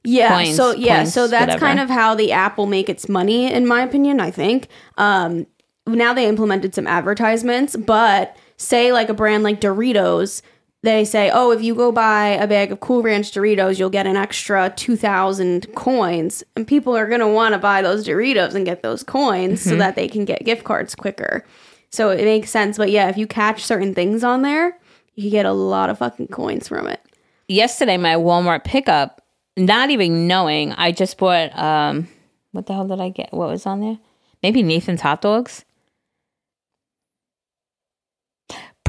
[0.03, 0.29] Yeah.
[0.29, 1.59] Coins, so yeah, so that's whatever.
[1.59, 4.19] kind of how the app will make its money, in my opinion.
[4.19, 4.67] I think.
[4.97, 5.45] Um,
[5.87, 10.41] now they implemented some advertisements, but say like a brand like Doritos,
[10.83, 14.07] they say, oh, if you go buy a bag of Cool Ranch Doritos, you'll get
[14.07, 18.65] an extra two thousand coins, and people are gonna want to buy those Doritos and
[18.65, 21.45] get those coins so that they can get gift cards quicker.
[21.91, 22.77] So it makes sense.
[22.77, 24.77] But yeah, if you catch certain things on there,
[25.15, 26.99] you get a lot of fucking coins from it.
[27.47, 29.21] Yesterday, my Walmart pickup,
[29.57, 32.07] not even knowing, I just bought um,
[32.53, 33.33] what the hell did I get?
[33.33, 33.99] What was on there?
[34.41, 35.63] Maybe Nathan's hot dogs.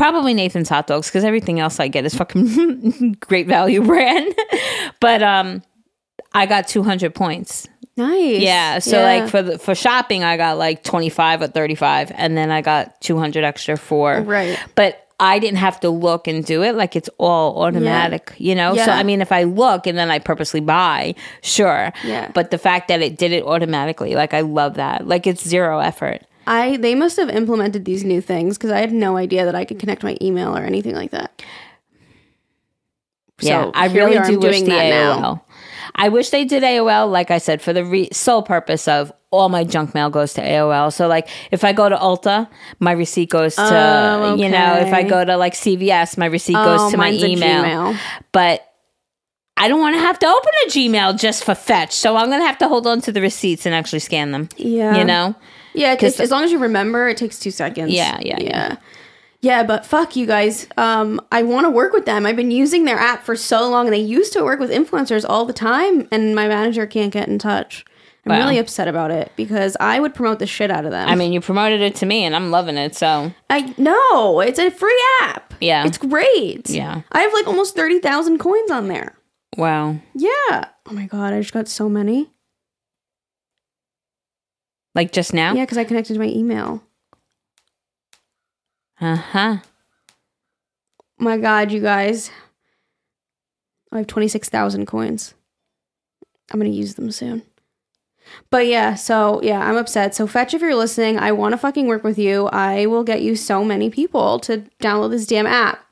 [0.02, 4.34] Probably Nathan's hot dogs because everything else I get is fucking great value brand.
[4.98, 5.62] but um,
[6.34, 7.68] I got two hundred points.
[7.96, 8.40] Nice.
[8.40, 8.80] Yeah.
[8.80, 12.36] So like for the for shopping, I got like twenty five or thirty five, and
[12.36, 14.58] then I got two hundred extra for Right.
[14.74, 16.74] But I didn't have to look and do it.
[16.74, 18.74] Like it's all automatic, you know.
[18.74, 21.92] So I mean, if I look and then I purposely buy, sure.
[22.02, 22.28] Yeah.
[22.34, 25.06] But the fact that it did it automatically, like I love that.
[25.06, 26.22] Like it's zero effort.
[26.46, 29.64] I they must have implemented these new things because I had no idea that I
[29.64, 31.42] could connect my email or anything like that.
[33.40, 35.20] Yeah, So I really do wish the that AOL.
[35.20, 35.44] now.
[35.94, 39.48] I wish they did AOL, like I said, for the re- sole purpose of all
[39.48, 40.92] my junk mail goes to AOL.
[40.92, 44.92] So, like, if I go to Ulta, my receipt goes to, Oh, you know, if
[44.92, 47.96] I go to like CVS, my receipt Oh, goes to my email.
[48.32, 48.66] But
[49.56, 51.92] I don't want to have to open a Gmail just for fetch.
[51.92, 54.48] So, I'm going to have to hold on to the receipts and actually scan them.
[54.56, 54.96] Yeah.
[54.96, 55.34] You know?
[55.74, 57.92] Yeah, 'Cause because as long as you remember, it takes two seconds.
[57.92, 58.48] Yeah, yeah, yeah.
[58.48, 58.76] yeah.
[59.40, 60.68] Yeah, but fuck you guys.
[60.76, 62.26] Um, I want to work with them.
[62.26, 65.24] I've been using their app for so long, and they used to work with influencers
[65.28, 67.84] all the time, and my manager can't get in touch.
[68.24, 68.38] I'm Wow.
[68.38, 71.08] really upset about it because I would promote the shit out of them.
[71.08, 72.94] I mean, you promoted it to me and I'm loving it.
[72.94, 74.38] So, I know.
[74.38, 75.54] it's a free app.
[75.60, 75.84] Yeah.
[75.84, 76.70] it's great.
[76.70, 77.00] Yeah.
[77.10, 79.16] I have like almost thirty thousand coins on there.
[79.56, 79.96] wow.
[80.14, 80.28] Yeah.
[80.88, 82.30] Oh my god, I just got so many.
[84.94, 85.54] Like just now?
[85.54, 86.82] Yeah, because I connected to my email.
[89.00, 89.56] Uh huh.
[91.18, 92.30] my god, you guys.
[93.90, 95.34] I have 26,000 coins.
[96.50, 97.42] I'm going to use them soon.
[98.50, 100.14] But yeah, so yeah, I'm upset.
[100.14, 102.46] So Fetch, if you're listening, I want to fucking work with you.
[102.46, 105.84] I will get you so many people to download this damn app.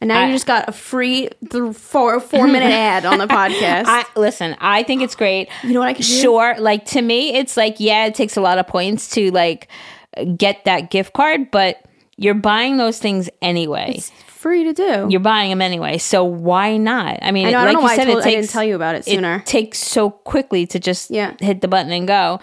[0.00, 3.26] And now I- you just got a free th- four four minute ad on the
[3.26, 3.84] podcast.
[3.86, 5.48] I listen, I think it's great.
[5.64, 6.08] you know what I can do?
[6.20, 9.68] Sure, like to me, it's like yeah, it takes a lot of points to like
[10.36, 11.84] get that gift card, but
[12.16, 13.94] you're buying those things anyway.
[13.96, 15.06] It's free to do.
[15.10, 17.18] you're buying them anyway, so why not?
[17.22, 17.58] I mean, I know.
[17.58, 18.94] I like don't know you why I, said, told, it I didn't tell you about
[18.94, 19.36] it sooner.
[19.36, 21.34] it takes so quickly to just Yeah.
[21.40, 22.38] hit the button and go.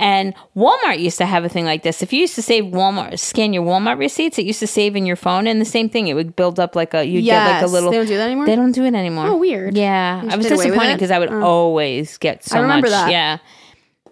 [0.00, 2.02] And Walmart used to have a thing like this.
[2.02, 5.04] If you used to save Walmart, scan your Walmart receipts, it used to save in
[5.06, 6.06] your phone, and the same thing.
[6.06, 7.90] It would build up like a you would get like a little.
[7.90, 8.46] They don't do that anymore?
[8.46, 9.26] They don't do it anymore.
[9.26, 9.76] Oh, weird.
[9.76, 11.42] Yeah, I was just did away with disappointed because I would Oh.
[11.42, 12.92] always get so remember much.
[12.92, 13.10] that.
[13.10, 13.38] Yeah,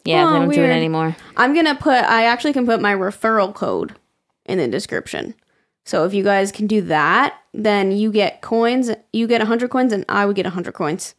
[0.05, 1.14] yeah, Oh, they don't do it anymore.
[1.37, 2.03] I'm gonna put.
[2.05, 3.94] I actually can put my referral code
[4.44, 5.35] in the description.
[5.85, 8.90] So if you guys can do that, then you get coins.
[9.12, 11.14] You get 100 coins, and I would get 100 coins.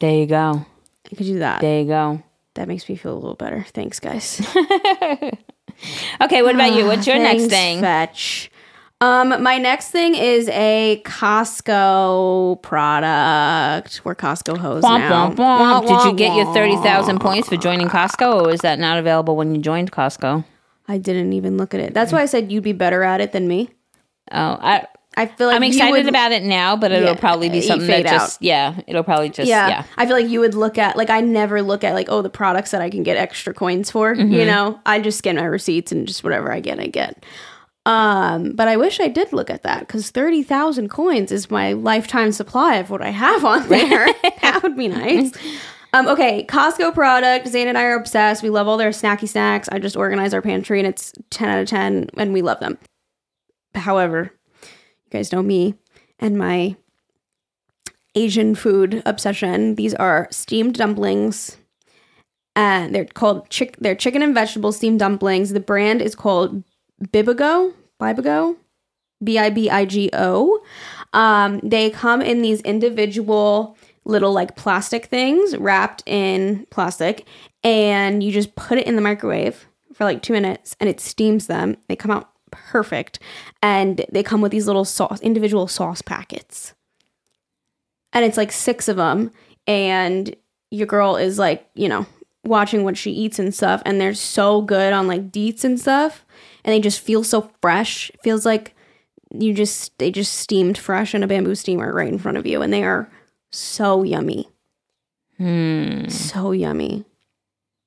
[0.00, 0.66] There you go.
[1.10, 1.62] I could do that.
[1.62, 2.22] There you go.
[2.54, 3.64] That makes me feel a little better.
[3.72, 4.40] Thanks, guys.
[6.20, 6.86] Okay, what about you?
[6.86, 7.80] What's your next Thanks, thing?
[7.80, 8.50] Fetch.
[9.00, 13.96] Um, my next thing is a Costco product.
[13.98, 15.30] Where Costco hoes Womp, now.
[15.30, 15.86] womp, womp.
[15.88, 19.54] Did you get your 30,000 points for joining Costco or is that not available when
[19.54, 20.44] you joined Costco?
[20.86, 21.94] I didn't even look at it.
[21.94, 23.70] That's why I said you'd be better at it than me.
[24.32, 24.86] Oh, I,
[25.20, 27.86] I feel like I'm excited would- about it now, but it'll Yeah, probably be something
[27.88, 29.68] that just, yeah, it'll probably just, Yeah.
[29.68, 29.84] yeah.
[29.96, 32.30] I feel like you would look at like I never look at like oh the
[32.30, 34.14] products that I can get extra coins for.
[34.14, 34.32] Mm-hmm.
[34.32, 37.24] You know, I just scan my receipts and just whatever I get, I get.
[37.86, 41.72] Um, but I wish I did look at that because thirty thousand coins is my
[41.72, 44.06] lifetime supply of what I have on there.
[44.42, 45.32] that would be nice.
[45.92, 47.48] Um, okay, Costco product.
[47.48, 48.42] Zane and I are obsessed.
[48.42, 49.68] We love all their snacky snacks.
[49.72, 52.78] I just organize our pantry and it's ten out of ten, and we love them.
[53.74, 54.30] However,
[55.10, 55.74] you guys know me
[56.18, 56.76] and my
[58.14, 59.74] Asian food obsession.
[59.74, 61.56] These are steamed dumplings.
[62.56, 65.50] And they're called chick they're chicken and vegetable steamed dumplings.
[65.50, 66.64] The brand is called
[67.02, 67.72] Bibigo.
[68.00, 68.56] Bibigo.
[69.22, 70.62] B I B I G O.
[71.12, 77.26] Um, they come in these individual little like plastic things wrapped in plastic,
[77.62, 81.46] and you just put it in the microwave for like two minutes and it steams
[81.46, 81.76] them.
[81.88, 83.18] They come out perfect.
[83.62, 86.74] And they come with these little sauce individual sauce packets
[88.12, 89.30] and it's like six of them
[89.66, 90.34] and
[90.70, 92.06] your girl is like you know
[92.44, 96.24] watching what she eats and stuff and they're so good on like deets and stuff
[96.64, 98.74] and they just feel so fresh it feels like
[99.32, 102.62] you just they just steamed fresh in a bamboo steamer right in front of you
[102.62, 103.08] and they are
[103.50, 104.48] so yummy
[105.38, 106.08] Hmm.
[106.08, 107.04] so yummy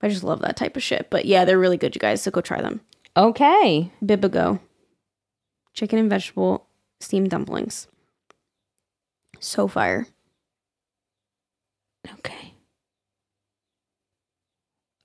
[0.02, 2.32] i just love that type of shit but yeah they're really good you guys so
[2.32, 2.82] go try them
[3.16, 3.92] Okay.
[4.04, 4.60] bibigo
[5.74, 6.66] chicken and vegetable
[7.00, 7.88] steamed dumplings
[9.40, 10.08] so fire
[12.20, 12.54] Okay.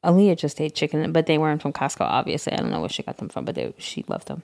[0.05, 2.53] Aaliyah just ate chicken, but they weren't from Costco, obviously.
[2.53, 4.42] I don't know where she got them from, but they, she loved them.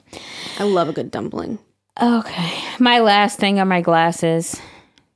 [0.59, 1.59] i love a good dumpling
[2.01, 2.53] Okay.
[2.79, 4.59] My last thing are my glasses.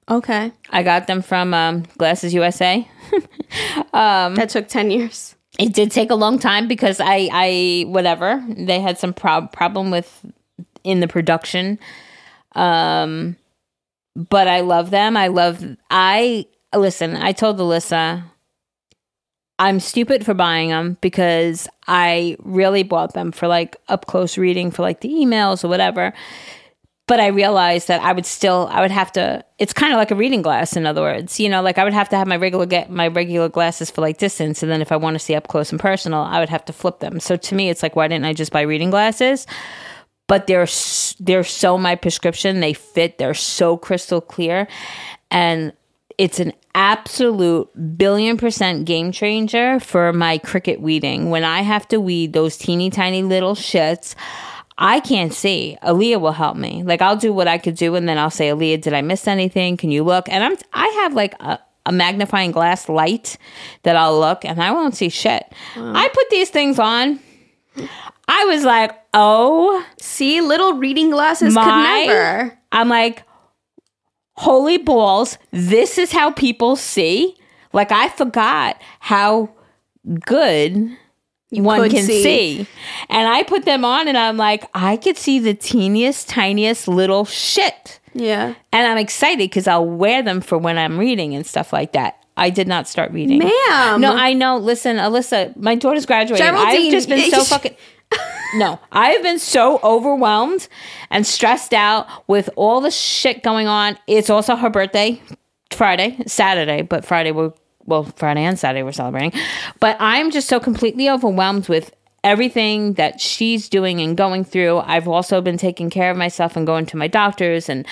[0.10, 2.88] okay I got them from um, Glasses USA.
[3.94, 5.36] um, That took 10 years.
[5.60, 9.92] It did take a long time because I, I whatever they had some prob- problem
[9.92, 10.26] with
[10.86, 11.78] in the production.
[12.54, 13.36] Um,
[14.16, 15.18] but I love them.
[15.18, 15.64] I love.
[15.92, 17.16] I listen.
[17.16, 18.24] I told Alyssa.
[19.62, 24.72] I'm stupid for buying them because I really bought them for like up close reading
[24.72, 26.14] for like the emails or whatever.
[27.10, 29.44] But I realized that I would still, I would have to.
[29.58, 31.40] It's kind of like a reading glass, in other words.
[31.40, 34.02] You know, like I would have to have my regular get my regular glasses for
[34.02, 36.50] like distance, and then if I want to see up close and personal, I would
[36.50, 37.20] have to flip them.
[37.20, 39.48] So to me, it's like, why didn't I just buy reading glasses?
[40.28, 40.68] But they're
[41.20, 42.60] they're so my prescription.
[42.60, 43.18] They fit.
[43.18, 44.68] They're so crystal clear,
[45.32, 45.74] and
[46.20, 51.32] it's an absolute billion percent game changer for my Cricut weeding.
[51.32, 54.14] When I have to weed those teeny tiny little shits,
[54.82, 55.78] I can't see.
[55.84, 56.84] Aaliyah will help me.
[56.84, 59.28] Like I'll do what I could do, and then I'll say, Aaliyah, did I miss
[59.28, 59.78] anything?
[59.78, 60.30] Can you look?
[60.30, 63.38] And I'm I have like a, a magnifying glass light
[63.84, 65.44] that I'll look, and I won't see shit.
[65.76, 67.20] I put these things on.
[68.28, 72.60] I was like, oh See, little reading glasses my could never.
[72.72, 73.24] I'm like,
[74.34, 77.36] holy balls, this is how people see.
[77.74, 79.50] Like I forgot how
[80.26, 80.98] good
[81.52, 82.24] one can see.
[82.24, 82.68] see.
[83.10, 87.26] And I put them on and I'm like, I could see the teeniest, tiniest little
[87.26, 88.00] shit.
[88.14, 88.56] Yeah.
[88.72, 92.24] And I'm excited because I'll wear them for when I'm reading and stuff like that.
[92.38, 93.40] I did not start reading.
[93.40, 94.00] Ma'am.
[94.00, 94.58] No, I know.
[94.58, 96.46] Listen, Alyssa, my daughter's graduating.
[96.46, 97.76] Geraldine, I've just been so fucking.
[98.56, 100.68] No, I've been so overwhelmed
[101.10, 103.98] and stressed out with all the shit going on.
[104.08, 105.22] It's also her birthday,
[105.72, 107.52] Friday, Saturday, but Friday we're
[107.90, 109.34] well, Friday and Saturday we're celebrating.
[109.80, 114.80] But I'm just so completely overwhelmed with everything that she's doing and going through.
[114.80, 117.86] I've also been taking care of myself and going to my doctors and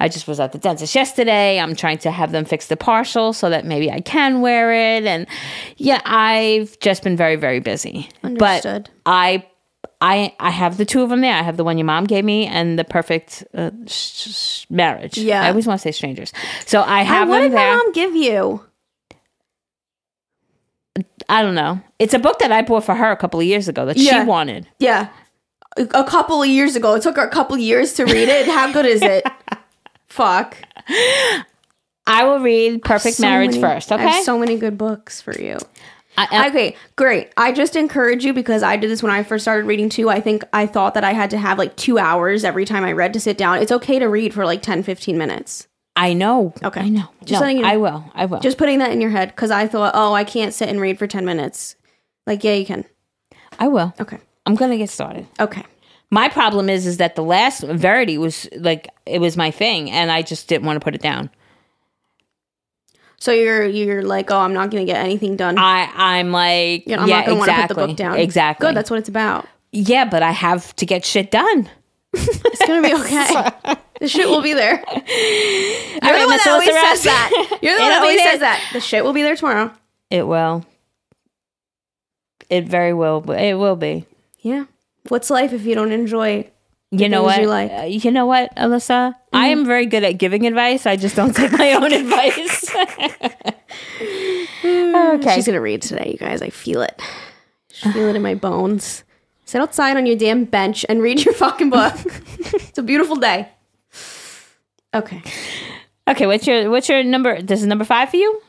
[0.00, 1.60] I just was at the dentist yesterday.
[1.60, 5.04] I'm trying to have them fix the partial so that maybe I can wear it
[5.04, 5.26] and
[5.76, 8.08] yeah, I've just been very very busy.
[8.22, 8.84] Understood.
[8.84, 9.46] But I
[10.00, 11.34] I I have the two of them there.
[11.34, 15.18] I have the one your mom gave me and the perfect uh, sh- sh- marriage.
[15.18, 15.42] Yeah.
[15.42, 16.32] I always want to say strangers.
[16.66, 18.64] So I I, have what them did my mom give you?
[21.28, 21.80] I don't know.
[21.98, 24.22] It's a book that I bought for her a couple of years ago that Yeah.
[24.22, 24.66] she wanted.
[24.78, 25.08] Yeah.
[25.76, 26.94] A, a couple of years ago.
[26.94, 28.46] It took her a couple of years to read it.
[28.46, 29.24] How good is it?
[30.06, 30.56] Fuck.
[32.06, 34.04] I will read Perfect So Marriage many- first, I okay?
[34.08, 35.58] have so many good books for you.
[36.16, 37.30] I, I- Okay, great.
[37.36, 40.08] I just encourage you because I did this when I first started reading too.
[40.08, 42.92] I think I thought that I had to have like two hours every time I
[42.92, 43.58] read to sit down.
[43.58, 45.67] It's okay to read for like 10, 15 minutes.
[45.98, 46.54] I know.
[46.62, 46.80] Okay.
[46.82, 47.08] I know.
[47.24, 47.68] Just no, letting you know.
[47.68, 48.04] I will.
[48.14, 48.40] I will.
[48.40, 50.98] Just putting that in your head because I thought, oh, I can't sit and read
[50.98, 51.74] for 10 minutes.
[52.26, 52.84] Like, yeah, you can.
[53.58, 53.92] I will.
[54.00, 54.18] Okay.
[54.46, 55.26] I'm going to get started.
[55.40, 55.64] Okay.
[56.10, 60.10] My problem is is that the last Verity was like it was my thing, and
[60.10, 61.28] I just didn't want to put it down.
[63.18, 65.58] So you're you're like, oh, I'm not gonna get anything done.
[65.58, 67.96] I I'm like You know, I'm yeah not gonna want to exactly put the book
[67.96, 68.16] down.
[68.18, 68.76] exactly Good.
[68.76, 69.46] That's what it's about.
[69.72, 71.68] yeah, but I have to get shit done.
[72.14, 73.74] It's gonna be okay.
[74.00, 74.76] the shit will be there.
[74.86, 77.58] You're right, the one that always says that.
[77.62, 78.70] You're the one that always says that.
[78.72, 79.72] The shit will be there tomorrow.
[80.10, 80.64] It will.
[82.48, 83.28] It very will.
[83.30, 84.06] It will be.
[84.40, 84.66] Yeah.
[85.08, 86.50] What's life if you don't enjoy?
[86.90, 87.40] You know what?
[87.40, 87.70] you like.
[87.70, 87.80] Mm-hmm.
[87.82, 89.14] Uh, you know what, Alyssa?
[89.32, 90.86] I am very good at giving advice.
[90.86, 92.74] I just don't take my own advice.
[94.64, 95.34] okay.
[95.34, 96.40] She's gonna read today, you guys.
[96.40, 97.00] I feel it.
[97.84, 99.04] I feel it in my bones.
[99.44, 101.94] Sit outside on your damn bench and read your fucking book.
[102.38, 103.48] it's a beautiful day.
[104.98, 105.22] Okay.
[106.08, 106.26] okay.
[106.26, 107.40] What's your What's your number?
[107.40, 108.42] This is number five for you.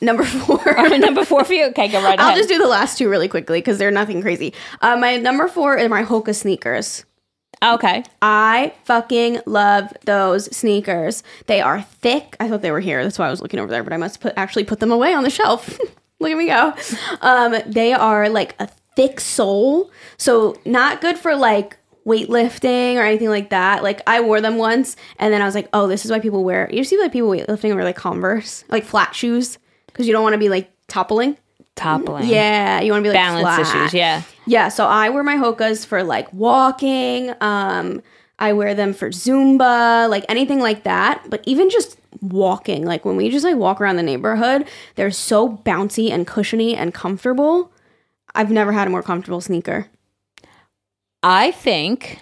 [0.00, 0.60] Number four.
[0.78, 1.66] Or number four for you?
[1.66, 2.20] Okay, go right on.
[2.24, 2.38] I'll ahead.
[2.38, 4.54] just do the last two really quickly because they're nothing crazy.
[4.80, 7.04] Uh, my number four are my Hoka sneakers.
[7.62, 8.02] okay.
[8.22, 11.22] I fucking love those sneakers.
[11.46, 12.36] They are thick.
[12.40, 13.02] I thought they were here.
[13.04, 15.12] That's why I was looking over there, but I must put actually put them away
[15.12, 15.78] on the shelf.
[16.20, 16.74] Look at me go.
[17.20, 21.76] Um, they are like a thick sole, so not good for like
[22.06, 23.82] weightlifting or anything like that.
[23.82, 26.44] Like I wore them once, and then I was like, oh, this is why people
[26.44, 26.68] wear.
[26.72, 30.34] You see like people weightlifting wear like Converse, like flat shoes, because you don't want
[30.34, 31.36] to be like toppling.
[31.76, 32.26] Toppling.
[32.26, 33.60] Yeah, you want to be like Balance flat.
[33.60, 33.94] issues.
[33.94, 34.22] Yeah.
[34.46, 37.32] Yeah, so I wear my Hokas for like walking.
[37.40, 38.02] Um,
[38.38, 41.24] I wear them for Zumba, like anything like that.
[41.28, 45.58] But even just walking, like when we just like walk around the neighborhood, they're so
[45.58, 47.72] bouncy and cushiony and comfortable.
[48.34, 49.86] I've never had a more comfortable sneaker.
[51.22, 52.18] I think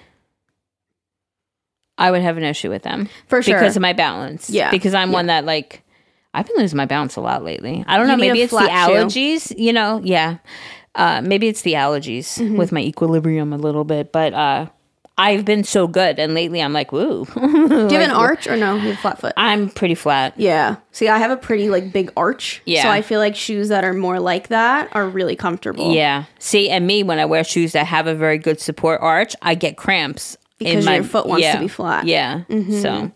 [1.96, 3.58] I would have an issue with them For sure.
[3.58, 4.50] because of my balance.
[4.50, 4.70] Yeah.
[4.70, 5.14] Because I'm Yeah.
[5.14, 5.82] one that like
[6.34, 7.84] I've been losing my balance a lot lately.
[7.86, 8.16] I don't You know.
[8.20, 8.94] Maybe it's the flat shoe.
[8.94, 9.58] allergies.
[9.58, 10.00] You know.
[10.04, 10.38] Yeah.
[10.94, 12.56] Uh, maybe it's the allergies Mm-hmm.
[12.56, 14.66] with my equilibrium a little bit, but uh,
[15.18, 17.26] I've been so good, and lately I'm like, woo.
[17.34, 18.76] Do you have an arch or no?
[18.76, 19.32] You have flat foot.
[19.36, 20.34] I'm pretty flat.
[20.36, 20.76] Yeah.
[20.92, 22.62] See, I have a pretty like big arch.
[22.64, 22.84] Yeah.
[22.84, 25.92] So I feel like shoes that are more like that are really comfortable.
[25.92, 26.24] Yeah.
[26.38, 29.56] See, and me when I wear shoes that have a very good support arch, I
[29.56, 30.36] get cramps.
[30.58, 32.06] Because your foot wants to be flat.
[32.06, 32.42] Yeah.
[32.48, 32.80] Mm-hmm.
[32.80, 33.12] So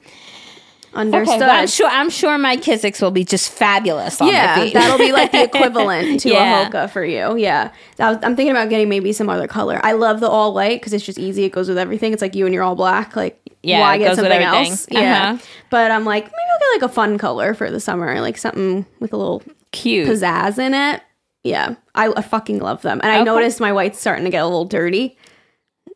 [0.94, 1.36] Understood.
[1.36, 4.98] okay, but I'm sure I'm sure my Kizik's will be just fabulous on yeah, that'll
[4.98, 6.66] be like the equivalent to Yeah.
[6.66, 7.36] a Hoka for you.
[7.36, 9.80] Yeah, was, I'm thinking about getting maybe some other color.
[9.82, 11.44] I love the all white because it's just easy.
[11.44, 12.12] It goes with everything.
[12.12, 13.16] It's like you and your all black.
[13.16, 14.86] Like, Yeah, why it get goes something else?
[14.90, 15.44] Yeah, Uh-huh.
[15.70, 18.84] but I'm like maybe I'll get like a fun color for the summer, like something
[19.00, 20.06] with a little cute.
[20.08, 21.00] pizzazz in it.
[21.42, 23.24] Yeah, I, I fucking love them, and I Okay.
[23.24, 25.16] noticed my white's starting to get a little dirty.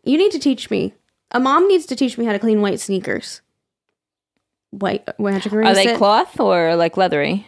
[0.05, 0.95] You need to teach me.
[1.33, 3.43] A mom needs to teach me how to clean white sneakers.
[4.71, 7.47] White, white Are they cloth or like leathery?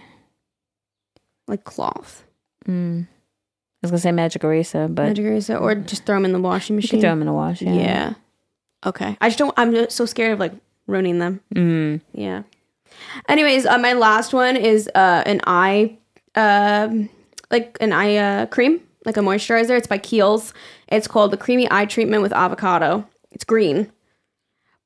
[1.46, 2.24] like cloth?
[2.66, 3.06] Mm.
[3.06, 3.06] I
[3.82, 6.76] was gonna say magic eraser, but Magic eraser, or just throw them in the washing
[6.76, 7.00] machine.
[7.00, 7.62] throw them in a wash.
[7.62, 7.72] Yeah.
[7.74, 8.14] Yeah.
[8.84, 9.16] Okay.
[9.20, 9.54] I just don't.
[9.56, 10.52] I'm just so scared of like
[10.86, 11.40] ruining them.
[11.54, 12.00] Mm.
[12.12, 12.42] Yeah.
[13.28, 15.96] Anyways, uh, my last one is uh, an eye,
[16.34, 17.08] um,
[17.50, 19.76] like an eye uh, cream, like a moisturizer.
[19.76, 20.52] It's by Kiehl's.
[20.88, 23.06] It's called the Creamy Eye Treatment with Avocado.
[23.30, 23.92] It's green,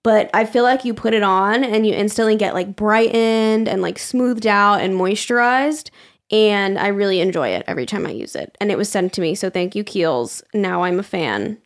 [0.02, 3.82] but I feel like you put it on and you instantly get like brightened and
[3.82, 5.90] like smoothed out and moisturized.
[6.30, 8.56] And I really enjoy it every time I use it.
[8.58, 10.42] And it was sent to me, so thank you, Kiehl's.
[10.54, 11.58] Now I'm a fan.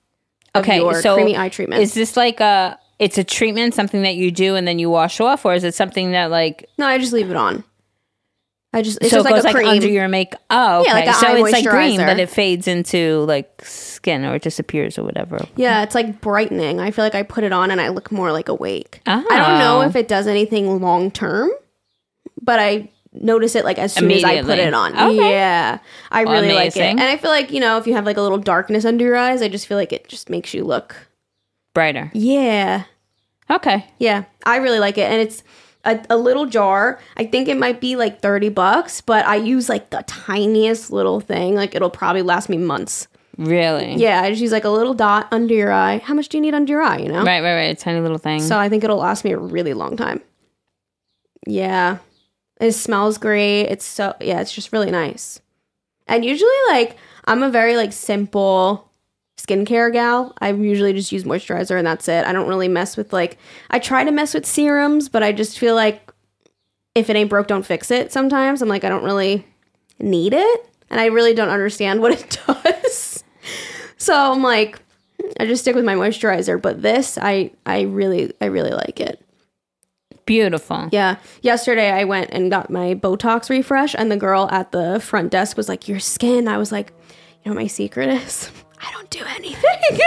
[0.54, 1.82] Of Okay, your so creamy eye treatment.
[1.82, 2.78] Is this like a?
[2.98, 5.74] It's a treatment, something that you do and then you wash off, or is it
[5.74, 7.62] something that like No, I just leave it on.
[8.72, 9.68] I just it's so just it like goes a like cream.
[9.68, 10.34] under your make?
[10.50, 10.88] Oh, okay.
[10.88, 14.98] Yeah, like so it's like green, but it fades into like skin or it disappears
[14.98, 15.38] or whatever.
[15.56, 16.78] yeah, it's like brightening.
[16.80, 19.00] I feel like I put it on and I look more like awake.
[19.06, 19.58] I don't ah.
[19.58, 19.88] know Oh.
[19.88, 21.50] if it does anything long term,
[22.42, 24.92] but I notice it like as soon as I put it on.
[24.92, 25.30] Okay.
[25.30, 25.78] Yeah,
[26.10, 28.22] I really like it, and I feel like you know if you have like a
[28.22, 30.94] little darkness under your eyes, I just feel like it just makes you look.
[31.72, 32.10] brighter.
[32.12, 32.84] Yeah,
[33.50, 33.86] Okay.
[33.98, 35.42] yeah, I really like it, and it's.
[35.86, 36.98] A, a little jar.
[37.16, 41.20] I think it might be like 30 bucks, but I use like the tiniest little
[41.20, 41.54] thing.
[41.54, 43.08] Like it'll probably last me months.
[43.38, 43.94] Really?
[43.94, 45.98] Yeah, I just use like a little dot under your eye.
[45.98, 47.22] How much do you need under your eye, you know?
[47.22, 47.70] Right, right, right.
[47.70, 48.40] A tiny little thing.
[48.40, 50.20] So I think it'll last me a really long time.
[51.46, 51.98] Yeah.
[52.60, 53.62] It smells great.
[53.62, 55.40] It's so yeah, it's just really nice.
[56.06, 58.85] And usually like I'm a very like simple
[59.36, 60.34] skincare gal.
[60.40, 62.24] I usually just use moisturizer and that's it.
[62.24, 63.38] I don't really mess with like
[63.70, 66.10] I try to mess with serums, but I just feel like
[66.94, 68.62] if it ain't broke, don't fix it sometimes.
[68.62, 69.46] I'm like I don't really
[69.98, 73.24] need it and I really don't understand what it does.
[73.98, 74.80] so I'm like
[75.38, 79.22] I just stick with my moisturizer, but this I I really I really like it.
[80.24, 80.88] Beautiful.
[80.90, 81.16] Yeah.
[81.42, 85.56] Yesterday I went and got my Botox refresh and the girl at the front desk
[85.56, 86.92] was like, "Your skin." I was like,
[87.44, 88.50] "You know what my secret is?
[88.80, 90.00] I don't do anything."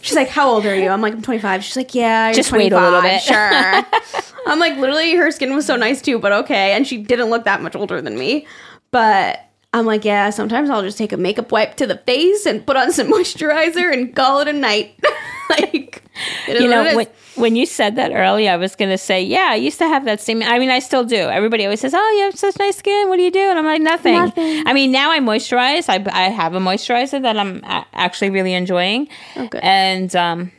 [0.02, 2.52] She's like, "How old are you?" I'm like, "I'm 25." She's like, "Yeah, you're Just
[2.52, 3.22] wait a 25, little bit.
[3.22, 6.72] Sure." I'm like, literally, her skin was so nice too, but okay.
[6.72, 8.46] And she didn't look that much older than me,
[8.90, 9.40] but.
[9.74, 12.76] I'm like, yeah, sometimes I'll just take a makeup wipe to the face and put
[12.76, 14.98] on some moisturizer and call it a night.
[15.50, 16.02] like,
[16.48, 19.48] is you know when, when you said that earlier i was going to say yeah
[19.50, 22.10] i used to have that same i mean i still do everybody always says oh
[22.16, 24.62] you have such nice skin what do you do and i'm like nothing, Nothing.
[24.66, 29.08] i mean now i moisturize i, I have a moisturizer that i'm actually really enjoying
[29.36, 30.52] Oh, and um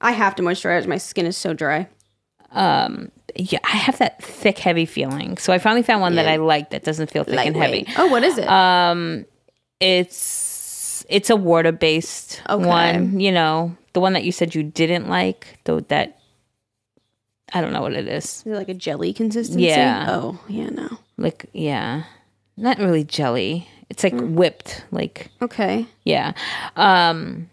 [0.00, 0.86] I have to moisturize.
[0.86, 1.86] My skin is so dry.
[2.52, 6.36] um yeah i have that thick heavy feeling so i finally found one that i
[6.36, 8.48] like that doesn't feel thick and heavy Oh, what is it?
[8.48, 9.24] um
[9.80, 12.64] it's it's a water based Okay.
[12.64, 16.18] one you know the one that you said you didn't like though that
[17.52, 19.64] i don't know what it is is it like a jelly consistency?
[19.64, 20.06] Yeah.
[20.08, 20.88] Oh, yeah, no.
[21.16, 22.04] like yeah
[22.56, 25.86] not really jelly it's like whipped like Okay.
[26.04, 26.32] yeah
[26.76, 27.48] um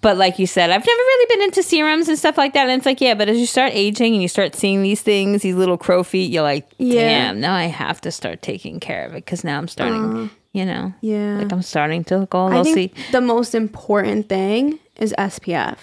[0.00, 2.78] but like you said i've never really been into serums and stuff like that and
[2.78, 5.54] it's like yeah but as you start aging and you start seeing these things these
[5.56, 7.00] little crow feet you're like Yeah.
[7.02, 10.28] damn now i have to start taking care of it because now i'm starting uh,
[10.52, 11.38] you know Yeah.
[11.38, 15.78] like i'm starting to look all I see think the most important thing is SPF.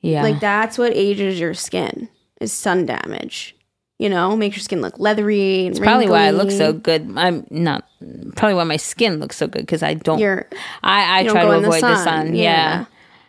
[0.00, 2.08] yeah Like that's what ages your skin
[2.40, 3.54] is sun damage.
[4.02, 7.46] You know, makes your skin look leathery and probably why i look so good i'm
[7.50, 7.86] not
[8.34, 10.48] probably why my skin looks so good because i don't You're
[10.82, 12.86] i i you try to avoid the sun, yeah.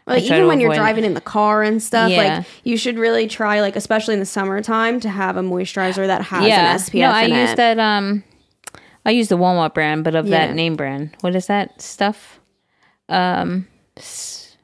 [0.08, 0.84] Like even when you're avoid it.
[0.84, 2.18] driving in the car and stuff, Yeah.
[2.38, 6.24] like you should really try, like especially in the summertime, to have a moisturizer that
[6.24, 7.56] has yeah an SPF no i use it.
[7.58, 8.24] that um
[9.06, 10.48] i use the walmart brand but of Yeah.
[10.48, 12.40] that name brand what is that stuff
[13.10, 13.68] um
[13.98, 14.58] S-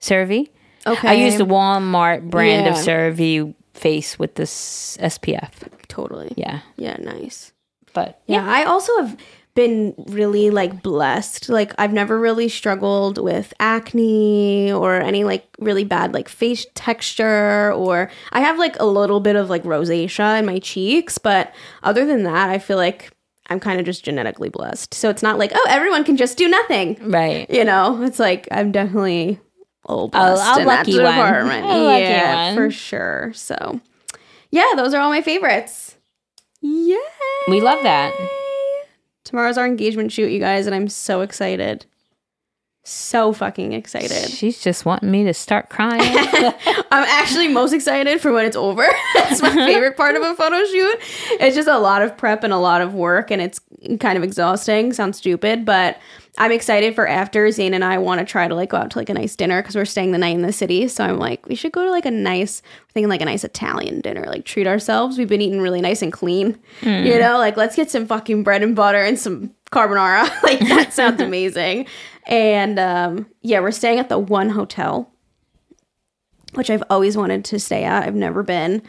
[0.00, 0.48] cerave
[0.86, 3.52] Okay, i use the walmart brand of Yeah.
[3.76, 5.50] Face with this spf
[5.88, 6.32] totally.
[6.36, 7.52] yeah Yeah, nice.
[7.92, 9.16] but Yeah, I also have
[9.54, 11.48] been really like blessed.
[11.48, 17.72] Like I've never really struggled with acne or any like really bad like face texture
[17.72, 22.04] or I have like a little bit of like rosacea in my cheeks, but other
[22.04, 23.10] than that, I feel like
[23.48, 24.92] I'm kind of just genetically blessed.
[24.92, 26.98] So it's not like, oh, everyone can just do nothing.
[27.10, 29.40] right You know, it's like I'm definitely
[29.88, 31.66] oh A- blessed a in that department.
[32.00, 33.32] Yeah, for sure.
[33.34, 33.80] So,
[34.50, 35.96] yeah, those are all my favorites.
[36.60, 36.96] Yay!
[37.48, 38.12] we love that
[39.24, 41.84] Tomorrow's our engagement shoot, you guys, and I'm so excited.
[42.88, 44.30] So fucking excited.
[44.30, 46.00] she's just wanting me to start crying
[46.92, 48.86] I'm actually most excited for when it's over.
[49.28, 50.98] It's my favorite part of a photo shoot.
[51.40, 53.60] It's just a lot of prep and a lot of work, and it's
[53.98, 54.92] kind of exhausting.
[54.92, 55.98] Sounds stupid, but
[56.38, 57.50] I'm excited for after.
[57.50, 59.60] Zane and I want to try to like go out to like a nice dinner
[59.60, 60.86] because we're staying the night in the city.
[60.86, 63.42] So I'm like, we should go to like a nice, we're thinking like a nice
[63.42, 65.18] Italian dinner, like treat ourselves.
[65.18, 67.18] We've been eating really nice and clean, you hmm.
[67.18, 70.30] know, like let's get some fucking bread and butter and some carbonara.
[70.42, 71.86] like that sounds amazing.
[72.26, 75.10] And um, yeah, we're staying at the one hotel
[76.54, 78.04] which I've always wanted to stay at.
[78.04, 78.80] I've never been.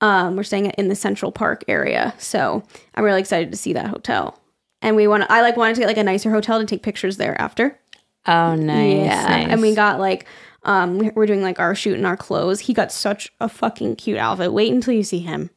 [0.00, 2.62] Um, we're staying in the Central Park area, so
[2.94, 4.40] I'm really excited to see that hotel.
[4.80, 5.24] And we want.
[5.30, 7.78] I like wanted to get like a nicer hotel to take pictures there after.
[8.26, 9.48] oh nice yeah, nice.
[9.50, 10.26] and we got like.
[10.62, 12.60] Um, we- we're doing like our shoot in our clothes.
[12.60, 14.52] He got such a fucking cute outfit.
[14.52, 15.50] Wait until you see him.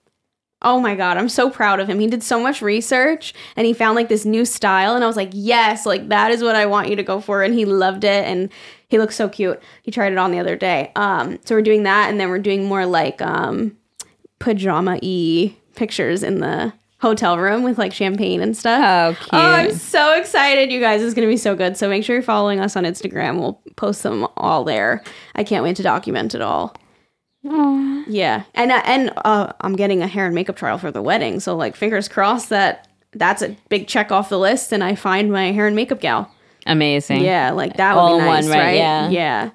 [0.63, 1.99] Oh my god, I'm so proud of him.
[1.99, 5.17] He did so much research and he found like this new style and I was
[5.17, 8.03] like, "Yes, like that is what I want you to go for." And he loved
[8.03, 8.49] it and
[8.87, 9.59] he looks so cute.
[9.81, 10.91] He tried it on the other day.
[10.95, 13.77] Um so we're doing that and then we're doing more like um
[14.39, 18.81] pajama-y pictures in the hotel room with like champagne and stuff.
[18.81, 21.01] oh cute Oh, I'm so excited, you guys.
[21.01, 21.75] It's going to be so good.
[21.75, 23.39] So make sure you're following us on Instagram.
[23.39, 25.03] We'll post them all there.
[25.35, 26.75] I can't wait to document it all.
[27.43, 28.43] Yeah.
[28.53, 31.39] And uh, and uh, I'm getting a hair and makeup trial for the wedding.
[31.39, 35.31] So like fingers crossed that that's a big check off the list and I find
[35.31, 36.31] my hair and makeup gal.
[36.65, 38.57] amazing Yeah, like that would All be in one, right?
[38.59, 38.75] right?
[38.75, 39.09] Yeah.
[39.09, 39.49] Yeah.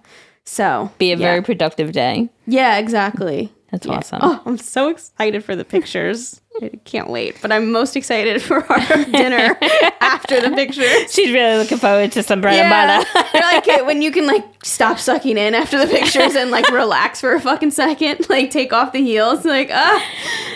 [0.45, 1.27] So, be a yeah.
[1.27, 3.53] very productive day Yeah, exactly.
[3.71, 3.95] that's Yeah.
[3.97, 6.41] awesome Oh, I'm so excited for the pictures.
[6.63, 7.41] I can't wait.
[7.41, 9.57] But I'm most excited for our dinner
[10.01, 10.87] after the pictures.
[11.13, 14.99] she's really looking forward to some bread and butter like when you can like stop
[14.99, 18.93] sucking in after the pictures and like relax for a fucking second, like take off
[18.93, 20.05] the heels, like ah,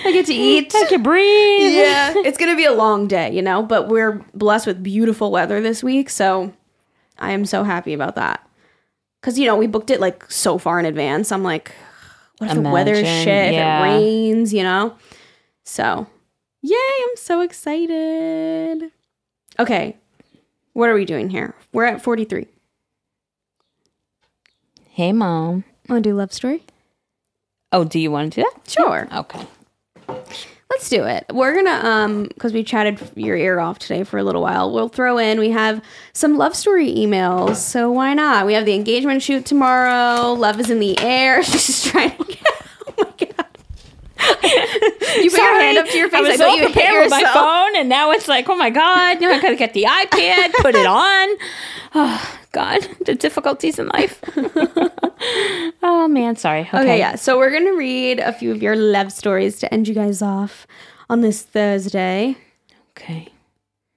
[0.05, 0.74] I get to eat.
[0.74, 1.74] I can breathe.
[1.74, 5.61] Yeah, it's gonna be a long day, you know, but we're blessed with beautiful weather
[5.61, 6.53] this week, so
[7.18, 8.46] I am so happy about that.
[9.22, 11.30] Cause you know we booked it like so far in advance.
[11.30, 11.72] I'm like,
[12.38, 13.53] what if the weather's Imagine, shit?
[13.55, 13.84] yeah.
[13.84, 14.96] If it rains, you know.
[15.64, 16.06] So,
[16.60, 16.76] yay!
[16.76, 18.90] I'm so excited.
[19.58, 19.96] Okay,
[20.72, 21.54] what are we doing here?
[21.72, 22.46] We're at 43.
[24.90, 25.64] Hey, mom.
[25.88, 26.62] Want to do love story?
[27.72, 28.70] Oh, do you want to do that?
[28.70, 29.08] Sure.
[29.12, 29.46] Okay.
[30.70, 31.26] Let's do it.
[31.32, 34.72] We're gonna um because we chatted your ear off today for a little while.
[34.72, 35.38] We'll throw in.
[35.38, 35.82] We have
[36.14, 38.46] some love story emails, so why not?
[38.46, 40.32] We have the engagement shoot tomorrow.
[40.32, 41.42] Love is in the air.
[41.44, 42.46] She's just trying to get.
[42.88, 43.51] Oh my god.
[45.22, 46.18] You put your hand up to your face.
[46.18, 48.70] I was thought so you prepared with my phone, and now it's like, oh my
[48.70, 49.20] god!
[49.20, 51.28] Now I gotta get the iPad, put it on.
[51.94, 54.18] Oh God, the difficulties in life.
[55.82, 56.62] oh man, sorry.
[56.62, 57.16] Okay, Okay, yeah.
[57.16, 60.66] So we're gonna read a few of your love stories to end you guys off
[61.10, 62.34] on this Thursday.
[62.96, 63.28] Okay.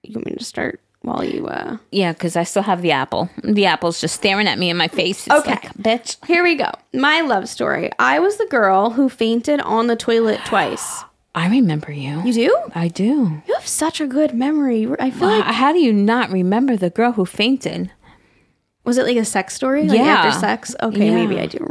[0.04, 3.30] You want me to start while you uh Yeah, because I still have the apple.
[3.44, 5.28] The apple's just staring at me in my face.
[5.28, 5.52] It's Okay.
[5.52, 6.18] like, bitch.
[6.26, 6.70] Here we go.
[6.94, 7.92] My love story.
[8.00, 11.04] I was the girl who fainted on the toilet twice.
[11.34, 12.22] I remember you.
[12.24, 12.58] You do?
[12.74, 13.42] I do.
[13.48, 14.88] You have such a good memory.
[15.00, 17.92] I feel like How do you not remember the girl who fainted?
[18.86, 19.88] was it like a sex story?
[19.88, 20.06] Like Yeah.
[20.14, 20.76] after sex?
[20.82, 21.16] Okay, Yeah.
[21.16, 21.68] maybe I do.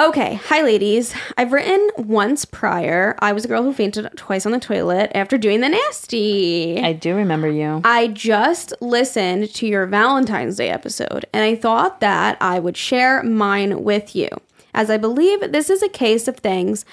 [0.00, 1.14] Okay, hi ladies.
[1.38, 3.14] I've written once prior.
[3.20, 6.80] I was a girl who fainted twice on the toilet after doing the nasty.
[6.82, 7.80] I do remember you.
[7.84, 13.22] I just listened to your Valentine's Day episode and I thought that I would share
[13.22, 14.28] mine with you,
[14.74, 16.84] as I believe this is a case of things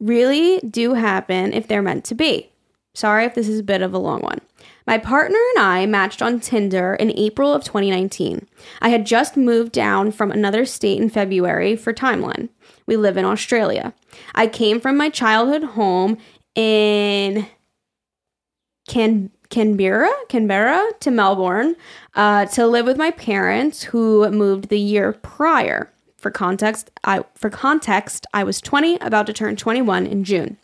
[0.00, 2.50] really do happen if they're meant to be.
[2.92, 4.40] Sorry if this is a bit of a long one.
[4.88, 8.48] My partner and I matched on Tinder in April of 2019.
[8.80, 12.48] I had just moved down from another state in February for timeline.
[12.86, 13.92] We live in Australia.
[14.34, 16.16] I came from my childhood home
[16.54, 17.46] in
[18.88, 21.76] Can Canberra, Canberra to Melbourne
[22.14, 25.92] uh, to live with my parents who moved the year prior.
[26.16, 30.56] For context, I for context, I was 20, about to turn 21 in June.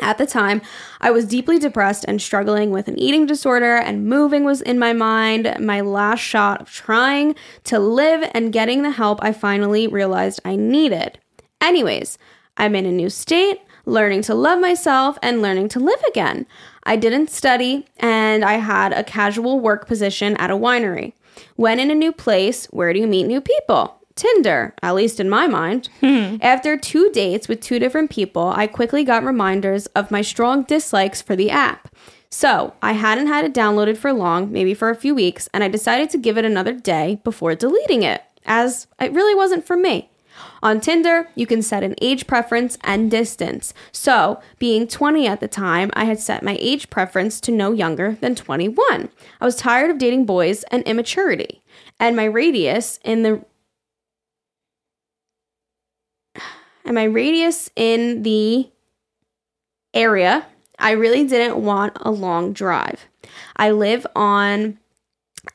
[0.00, 0.62] At the time,
[1.00, 4.92] I was deeply depressed and struggling with an eating disorder, and moving was in my
[4.92, 5.56] mind.
[5.60, 7.34] My last shot of trying
[7.64, 11.18] to live and getting the help I finally realized I needed.
[11.60, 12.18] Anyways,
[12.56, 16.46] I'm in a new state, learning to love myself and learning to live again.
[16.84, 21.12] I didn't study, and I had a casual work position at a winery.
[21.56, 23.95] When in a new place, where do you meet new people?
[24.16, 25.88] Tinder, at least in my mind.
[26.02, 31.22] After two dates with two different people, I quickly got reminders of my strong dislikes
[31.22, 31.94] for the app.
[32.30, 35.68] So I hadn't had it downloaded for long, maybe for a few weeks, and I
[35.68, 40.10] decided to give it another day before deleting it, as it really wasn't for me.
[40.62, 43.72] On Tinder, you can set an age preference and distance.
[43.92, 48.16] So, being 20 at the time, I had set my age preference to no younger
[48.20, 49.08] than 21.
[49.40, 51.62] I was tired of dating boys and immaturity.
[51.98, 53.44] And my radius in the
[56.86, 58.70] and my radius in the
[59.92, 60.46] area,
[60.78, 63.06] I really didn't want a long drive.
[63.56, 64.78] I live on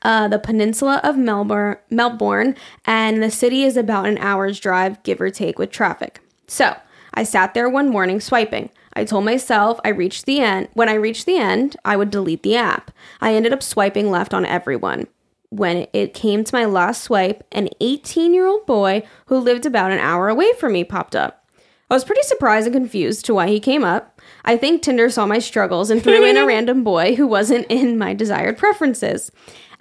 [0.04, 2.56] uh, the peninsula of Melbourne, Melbourne,
[2.86, 6.20] and the city is about an hour's drive, give or take, with traffic.
[6.48, 6.76] So
[7.14, 8.70] I sat there one morning swiping.
[8.94, 10.68] I told myself I reached the end.
[10.74, 12.92] When I reached the end, I would delete the app.
[13.22, 15.08] I ended up swiping left on everyone.
[15.52, 19.91] When it came to my last swipe, an 18 year old boy who lived about
[19.91, 21.45] an hour away from me popped up.
[21.89, 24.22] I was pretty surprised and confused to why he came up.
[24.45, 27.97] I think Tinder saw my struggles and threw in a random boy who wasn't in
[27.97, 29.30] my desired preferences.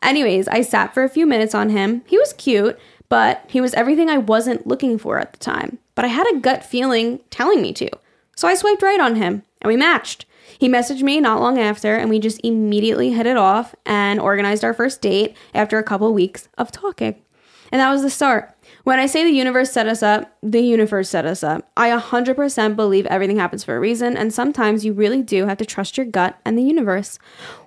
[0.02, 2.02] Anyways, I sat for a few minutes on him.
[2.06, 2.76] He was cute,
[3.08, 5.78] but he was everything I wasn't looking for at the time.
[5.94, 7.88] But I had a gut feeling telling me to.
[8.34, 10.26] So I swiped right on him and we matched.
[10.61, 14.62] He messaged me not long after and we just immediately hit it off and organized
[14.62, 17.14] our first date after a couple weeks of talking.
[17.72, 18.54] And that was the start.
[18.84, 21.70] When I say the universe set us up, the universe set us up.
[21.78, 25.64] I 100% believe everything happens for a reason, and sometimes you really do have to
[25.64, 27.18] trust your gut and the universe.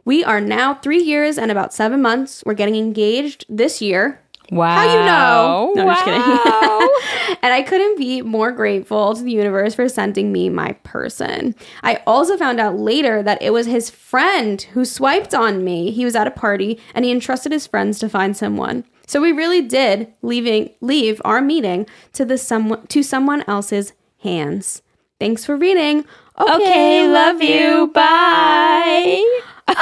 [0.06, 2.44] We are now three years and about seven months.
[2.46, 4.23] We're getting engaged this year.
[4.52, 4.76] Wow.
[4.76, 5.74] How you know?
[5.76, 6.90] No, I'm just kidding.
[7.42, 11.56] And I couldn't be more grateful to the universe for sending me my person.
[11.82, 15.92] I also found out later that it was his friend who swiped on me.
[15.92, 18.86] He was at a party and he entrusted his friends to find someone.
[19.08, 23.92] So we really did leaving leave our meeting to the someone to someone else's
[24.22, 24.82] hands.
[25.20, 26.06] Thanks for reading.
[26.40, 27.92] Okay, okay, love you.
[27.94, 29.24] Bye.
[29.68, 29.76] I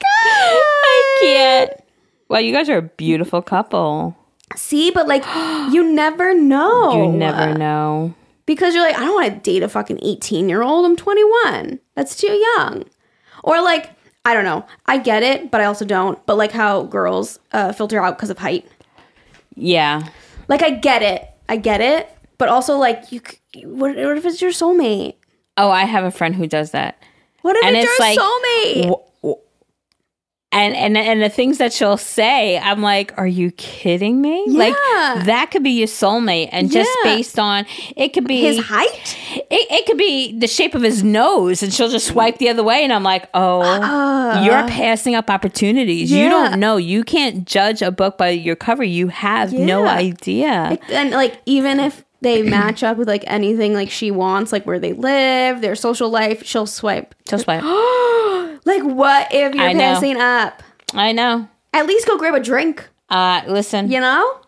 [0.00, 0.08] can't.
[0.10, 1.18] Oh
[2.28, 4.16] Well, you guys are a beautiful couple.
[4.56, 5.24] See, but like
[5.72, 7.06] you never know.
[7.06, 8.14] You never know.
[8.46, 10.84] because you're like, I don't want to date a fucking 18 year old.
[10.86, 11.78] I'm 21.
[11.94, 12.84] That's too young.
[13.44, 13.90] Or like,
[14.24, 14.66] I don't know.
[14.86, 16.24] I get it, but I also don't.
[16.26, 18.66] But like how girls uh, filter out because of height.
[19.54, 20.08] Yeah.
[20.48, 21.28] Like I get it.
[21.48, 22.10] I get it.
[22.38, 23.20] But also like you.
[23.64, 25.14] What, what if it's your soulmate?
[25.56, 27.02] Oh, I have a friend who does that.
[27.42, 28.82] What if And it's, it's your like, soulmate?
[28.88, 29.04] W-
[30.50, 34.44] and and and the things that she'll say, I'm like, are you kidding me?
[34.48, 34.74] Like
[35.26, 39.16] that could be your soulmate, and just based on it could be His height?
[39.50, 42.62] It, it could be the shape of his nose, and she'll just swipe the other
[42.64, 46.10] way, and I'm like, oh, Uh, you're passing up opportunities.
[46.10, 46.76] You don't know.
[46.78, 48.82] You can't judge a book by your cover.
[48.84, 49.92] You have no Yeah.
[49.94, 50.78] idea.
[50.90, 54.78] and like even if they match up with like anything like she wants, like where
[54.78, 57.14] they live, their social life, she'll swipe.
[57.28, 57.62] She'll swipe.
[58.64, 59.78] Like what if you're I know.
[59.80, 60.62] passing up?
[60.92, 61.48] I know.
[61.72, 64.40] At least go grab a drink, Uh, listen, you know?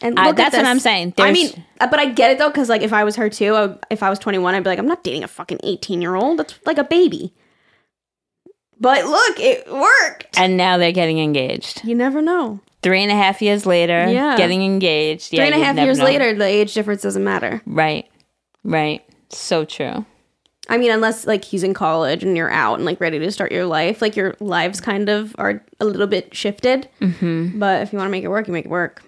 [0.00, 0.64] And Uh, that's what.
[0.64, 1.14] I'm saying.
[1.18, 1.50] I mean,
[1.80, 3.78] uh, but I get it though, because like if I was her too, I would,
[3.90, 6.38] if I was 21, I'd be like, I'm not dating a fucking 18 year old.
[6.38, 7.34] That's like a baby.
[8.80, 10.38] But look, it worked.
[10.38, 11.84] and now they're getting engaged.
[11.84, 12.60] You never know.
[12.82, 14.36] Three and a half years later, Yeah.
[14.36, 15.30] getting engaged.
[15.30, 16.04] Three and a half years know.
[16.04, 17.60] later, the age difference doesn't matter.
[17.66, 18.08] Right,
[18.62, 19.02] right.
[19.30, 20.06] So true.
[20.70, 23.52] I mean, unless like he's in college and you're out and like ready to start
[23.52, 26.88] your life, like your lives kind of are a little bit shifted.
[27.00, 27.58] Mm-hmm.
[27.58, 29.02] But if you want to make it work, you make it work.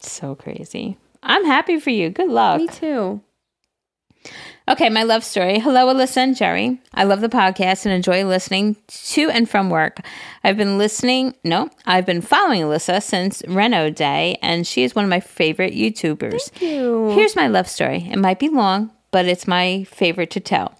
[0.00, 0.96] So crazy.
[1.22, 2.10] I'm happy for you.
[2.10, 2.60] Good luck.
[2.60, 3.20] Me too.
[4.68, 5.58] Okay, my love story.
[5.58, 6.80] Hello, Alyssa and Jerry.
[6.94, 9.98] I love the podcast and enjoy listening to and from work.
[10.44, 15.04] I've been listening, no, I've been following Alyssa since Reno Day, and she is one
[15.04, 16.50] of my favorite YouTubers.
[16.50, 17.10] Thank you.
[17.10, 18.08] Here's my love story.
[18.08, 20.78] It might be long, but it's my favorite to tell.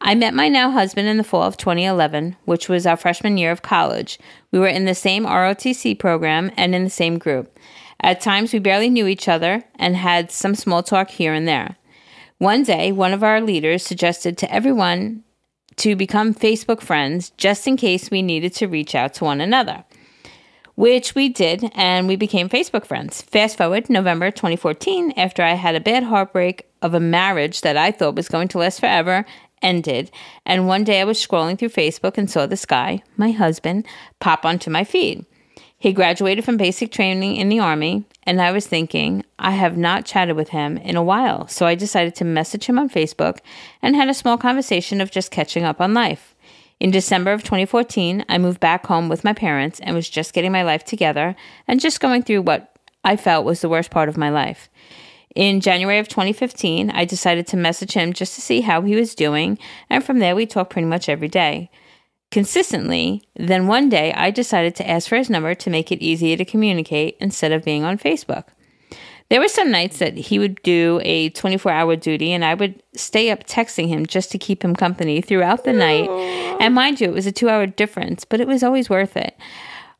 [0.00, 3.50] I met my now husband in the fall of 2011, which was our freshman year
[3.50, 4.18] of college.
[4.52, 7.58] We were in the same ROTC program and in the same group.
[8.00, 11.76] At times, we barely knew each other and had some small talk here and there.
[12.38, 15.24] One day, one of our leaders suggested to everyone
[15.74, 19.82] to become Facebook friends just in case we needed to reach out to one another,
[20.76, 23.22] which we did, and we became Facebook friends.
[23.22, 27.90] Fast forward November 2014, after I had a bad heartbreak of a marriage that I
[27.90, 29.26] thought was going to last forever,
[29.60, 30.12] ended,
[30.46, 33.84] and one day I was scrolling through Facebook and saw this guy, my husband,
[34.20, 35.26] pop onto my feed.
[35.80, 40.04] He graduated from basic training in the Army, and I was thinking, I have not
[40.04, 43.38] chatted with him in a while, so I decided to message him on Facebook
[43.80, 46.34] and had a small conversation of just catching up on life.
[46.80, 50.50] In December of 2014, I moved back home with my parents and was just getting
[50.50, 51.36] my life together
[51.68, 54.68] and just going through what I felt was the worst part of my life.
[55.36, 59.14] In January of 2015, I decided to message him just to see how he was
[59.14, 61.70] doing, and from there we talked pretty much every day
[62.30, 63.22] consistently.
[63.36, 66.44] Then one day I decided to ask for his number to make it easier to
[66.44, 68.44] communicate instead of being on Facebook.
[69.30, 72.82] There were some nights that he would do a 24 hour duty and I would
[72.94, 76.08] stay up texting him just to keep him company throughout the night.
[76.60, 79.36] And mind you, it was a two hour difference, but it was always worth it.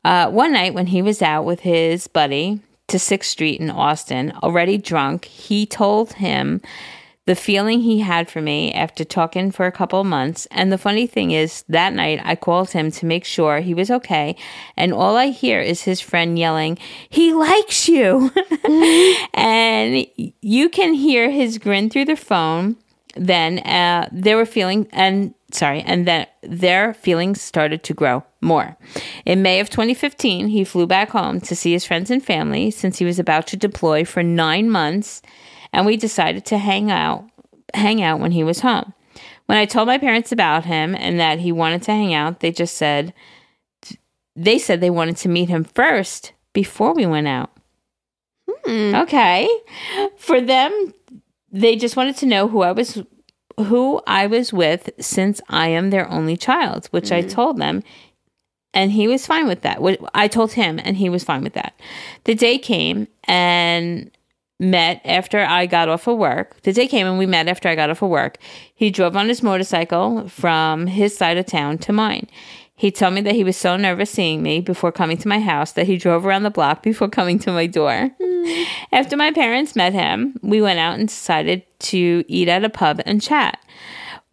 [0.03, 4.31] Uh, one night when he was out with his buddy to 6th Street in Austin,
[4.41, 6.61] already drunk, he told him
[7.29, 10.47] the feeling he had for me after talking for a couple months.
[10.49, 13.91] And the funny thing is, that night I called him to make sure he was
[13.91, 14.35] okay.
[14.75, 18.31] And all I hear is his friend yelling, He likes you.
[19.35, 20.07] and
[20.41, 22.77] you can hear his grin through the phone.
[23.15, 28.75] Then uh, they were feeling, and sorry, and then their feelings started to grow more.
[29.23, 32.97] In May of 2015, he flew back home to see his friends and family since
[32.97, 35.21] he was about to deploy for nine months
[35.73, 37.25] and we decided to hang out
[37.73, 38.93] hang out when he was home.
[39.45, 42.51] When I told my parents about him and that he wanted to hang out, they
[42.51, 43.13] just said
[44.35, 47.51] they said they wanted to meet him first before we went out.
[48.47, 48.95] Hmm.
[48.95, 49.49] Okay.
[50.17, 50.93] For them,
[51.51, 53.01] they just wanted to know who I was
[53.57, 57.27] who I was with since I am their only child, which I hmm.
[57.27, 57.83] told them
[58.73, 59.79] and he was fine with that.
[60.13, 61.79] I told him and he was fine with that.
[62.25, 64.11] The day came and
[64.59, 66.61] met after I got off of work.
[66.63, 68.37] The day came and we met after I got off of work.
[68.73, 72.27] He drove on his motorcycle from his side of town to mine.
[72.75, 75.73] He told me that he was so nervous seeing me before coming to my house
[75.73, 78.09] that he drove around the block before coming to my door.
[78.91, 83.01] After my parents met him, we went out and decided to eat at a pub
[83.05, 83.61] and chat.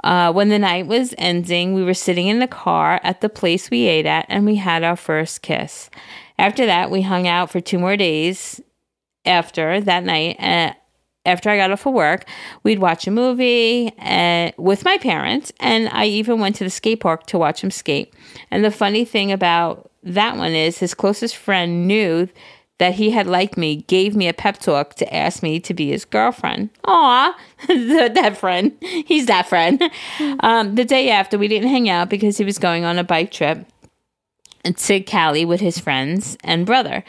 [0.05, 3.71] Uh, when the night was ending, we were sitting in the car at the place
[3.71, 5.91] we ate at and we had our first kiss.
[6.39, 8.61] After that, we hung out for two more days
[9.27, 10.73] after that night uh,
[11.25, 12.25] after i got off of work
[12.63, 17.01] we'd watch a movie uh, with my parents and i even went to the skate
[17.01, 18.13] park to watch him skate.
[18.51, 22.29] And the funny thing about that one is his closest friend knew
[22.79, 25.91] that he had liked me gave me a pep talk to ask me to be
[25.91, 26.69] his girlfriend.
[26.85, 27.35] Aw,
[27.69, 28.73] that friend.
[28.81, 29.83] He's that friend.
[30.41, 33.31] Um, the day after we didn't hang out because he was going on a bike
[33.31, 33.67] trip
[34.65, 37.03] to Cali with his friends and brother.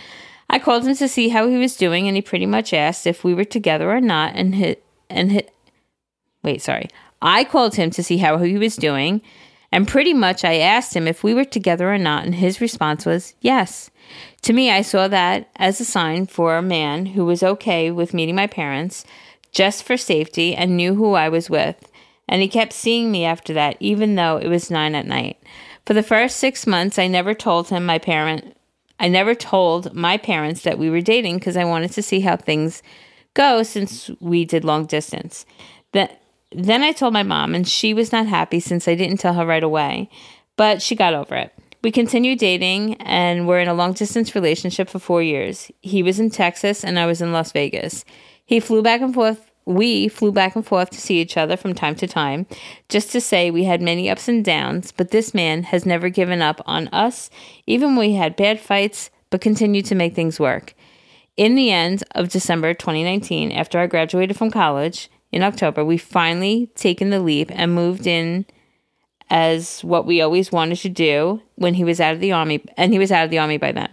[0.49, 3.23] I called him to see how he was doing, and he pretty much asked if
[3.23, 4.35] we were together or not.
[4.35, 5.53] And hit and hit.
[6.43, 6.89] Wait, sorry.
[7.21, 9.21] I called him to see how he was doing,
[9.71, 13.05] And pretty much I asked him if we were together or not, and his response
[13.05, 13.91] was yes.
[14.43, 18.13] To me, I saw that as a sign for a man who was okay with
[18.13, 19.05] meeting my parents
[19.51, 21.91] just for safety and knew who I was with.
[22.29, 25.41] And he kept seeing me after that, even though it was nine at night.
[25.85, 28.55] For the first six months, I never told him my parent.
[28.99, 32.35] I never told my parents that we were dating because I wanted to see how
[32.35, 32.81] things
[33.33, 35.45] go since we did long distance.
[35.93, 36.21] That
[36.51, 39.45] then I told my mom, and she was not happy since I didn't tell her
[39.45, 40.09] right away,
[40.55, 41.53] but she got over it.
[41.83, 45.71] We continued dating and were in a long distance relationship for four years.
[45.81, 48.03] He was in Texas and I was in Las Vegas.
[48.45, 49.46] He flew back and forth.
[49.67, 52.47] We flew back and forth to see each other from time to time,
[52.87, 56.41] just to say we had many ups and downs, but this man has never given
[56.41, 57.29] up on us,
[57.65, 60.73] even when we had bad fights, but continued to make things work.
[61.35, 66.67] In the end of December 2019, after I graduated from college in October, we finally
[66.75, 68.45] taken the leap and moved in
[69.29, 72.93] as what we always wanted to do when he was out of the army, and
[72.93, 73.89] he was out of the army by then.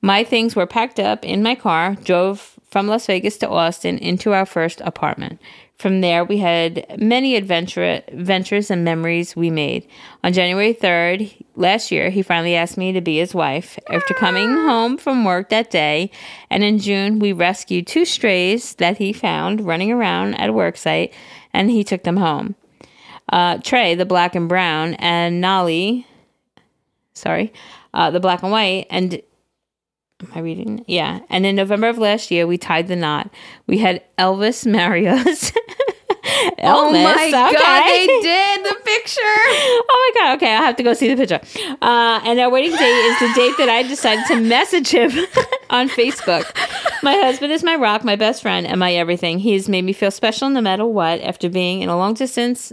[0.00, 4.32] My things were packed up in my car, drove from Las Vegas to Austin into
[4.32, 5.38] our first apartment.
[5.76, 9.86] From there, we had many adventure, adventures and memories we made.
[10.24, 14.48] On January 3rd last year, he finally asked me to be his wife after coming
[14.48, 16.10] home from work that day.
[16.48, 20.78] And in June, we rescued two strays that he found running around at a work
[20.78, 21.12] site,
[21.52, 22.54] and he took them home.
[23.28, 26.06] Uh, Trey, the black and brown, and Nolly,
[27.12, 27.52] sorry,
[27.92, 29.20] uh, the black and white, and
[30.22, 30.84] Am I reading?
[30.86, 31.20] Yeah.
[31.28, 33.30] And in November of last year, we tied the knot.
[33.66, 35.52] We had Elvis marry us.
[36.22, 37.30] Elvis, oh my okay.
[37.32, 39.20] god, they did the picture.
[39.94, 41.40] Oh my god, okay, I'll have to go see the picture.
[41.82, 45.10] Uh, and our wedding date is the date that I decided to message him
[45.70, 46.44] on Facebook.
[47.02, 49.38] My husband is my rock, my best friend, and my everything.
[49.38, 51.20] He has made me feel special no matter what.
[51.20, 52.72] After being in a long distance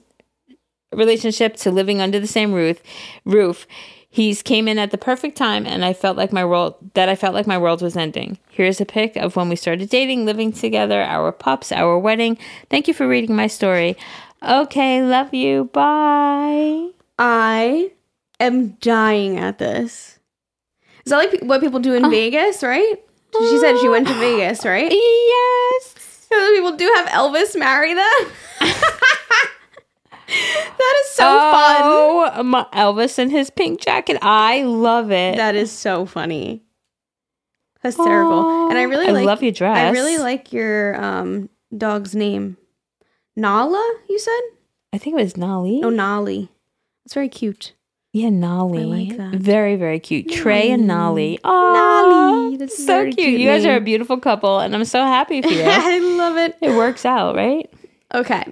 [0.91, 2.81] relationship to living under the same roof,
[3.25, 3.67] roof,
[4.11, 7.15] He's came in at the perfect time and I felt like my world that I
[7.15, 8.39] felt like my world was ending.
[8.49, 12.37] Here's a pic of when we started dating, living together, our pups, our wedding.
[12.71, 13.95] Thank you for reading my story.
[14.41, 15.65] Okay, love you.
[15.73, 16.89] Bye.
[17.19, 17.91] I
[18.39, 20.17] am dying at this.
[21.05, 22.09] Is that like what people do in Oh.
[22.09, 22.95] Vegas, right?
[23.37, 24.91] She said she went to Vegas, right?
[24.91, 26.27] Yes.
[26.31, 28.31] People do have Elvis marry them.
[30.29, 31.81] that is so fun.
[31.83, 34.17] oh, my Elvis and his pink jacket.
[34.21, 35.37] I love it.
[35.37, 36.63] That is so funny.
[37.81, 38.69] That's Hysterical.
[38.69, 39.77] and I really I like love your dress.
[39.77, 42.57] I really like your um dog's name.
[43.35, 44.39] Nala, you said?
[44.91, 45.81] I think it was Nolly.
[45.83, 46.49] Oh, Nolly.
[47.05, 47.73] It's very cute.
[48.11, 48.83] Yeah, Nolly.
[48.85, 49.35] like that.
[49.35, 50.29] Very, very cute.
[50.29, 50.87] Trey and.
[50.87, 51.39] Nolly.
[51.43, 52.57] Oh, Nolly.
[52.57, 53.15] That's so cute.
[53.17, 55.63] cute You guys are a beautiful couple, and I'm so happy for you.
[55.63, 56.57] I love it.
[56.59, 57.71] it works out, right?
[58.13, 58.43] Okay.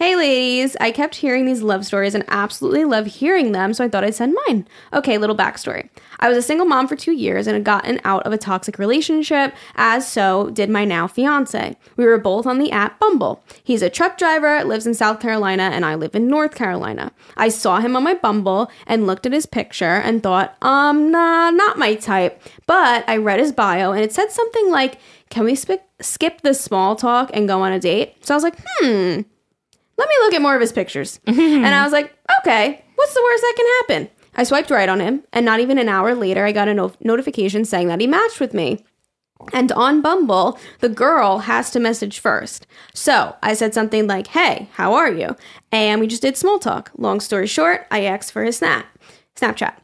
[0.00, 0.76] Hey, ladies.
[0.78, 4.14] I kept hearing these love stories and absolutely love hearing them, so I thought I'd
[4.14, 4.68] send mine.
[4.92, 5.88] Okay, little backstory.
[6.20, 8.78] I was a single mom for two years and had gotten out of a toxic
[8.78, 11.76] relationship, as so did my now fiance.
[11.96, 13.42] We were both on the app Bumble.
[13.64, 17.10] He's a truck driver, lives in South Carolina, and I live in North Carolina.
[17.36, 21.50] I saw him on my Bumble and looked at his picture and thought, um, nah,
[21.50, 22.40] not my type.
[22.68, 26.54] But I read his bio and it said something like, can we sp- skip the
[26.54, 28.24] small talk and go on a date?
[28.24, 29.22] So I was like, hmm,
[29.98, 31.20] let me look at more of his pictures.
[31.26, 34.10] and I was like, okay, what's the worst that can happen?
[34.36, 36.92] I swiped right on him, and not even an hour later, I got a no-
[37.00, 38.84] notification saying that he matched with me.
[39.52, 42.66] And on Bumble, the girl has to message first.
[42.94, 45.36] So I said something like, hey, how are you?
[45.72, 46.90] And we just did small talk.
[46.96, 48.86] Long story short, I asked for his snap,
[49.36, 49.74] Snapchat.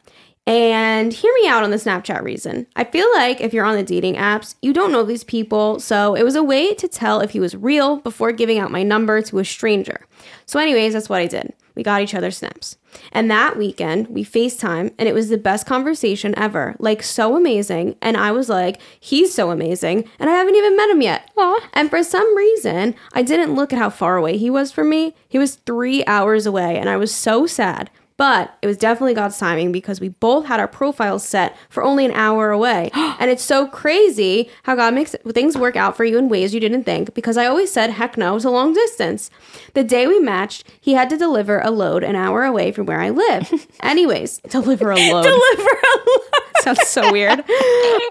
[0.47, 2.67] And hear me out on the Snapchat reason.
[2.77, 6.15] I feel like if you're on the dating apps, you don't know these people, so
[6.15, 9.23] it was a way to tell if he was real before giving out my number
[9.23, 10.07] to a stranger.
[10.45, 11.55] So, anyways, that's what I did.
[11.75, 12.77] We got each other snaps.
[13.11, 16.77] And that weekend, we FaceTime, and it was the best conversation ever.
[16.79, 17.97] Like, so amazing.
[18.03, 21.31] And I was like, he's so amazing, and I haven't even met him yet.
[21.39, 21.69] Aw.
[21.73, 25.15] And for some reason, I didn't look at how far away he was from me.
[25.27, 27.91] He was three hours away, and I was so sad.
[28.17, 32.05] But it was definitely God's timing because we both had our profiles set for only
[32.05, 32.91] an hour away.
[32.95, 36.61] and it's so crazy how God makes things work out for you in ways you
[36.61, 39.31] didn't think because I always said heck no it's a long distance.
[39.75, 43.01] The day we matched, he had to deliver a load an hour away from where
[43.01, 43.67] I live.
[43.83, 45.23] Anyways, deliver a load.
[45.23, 46.21] Deliver a load.
[46.61, 47.45] Sounds so weird.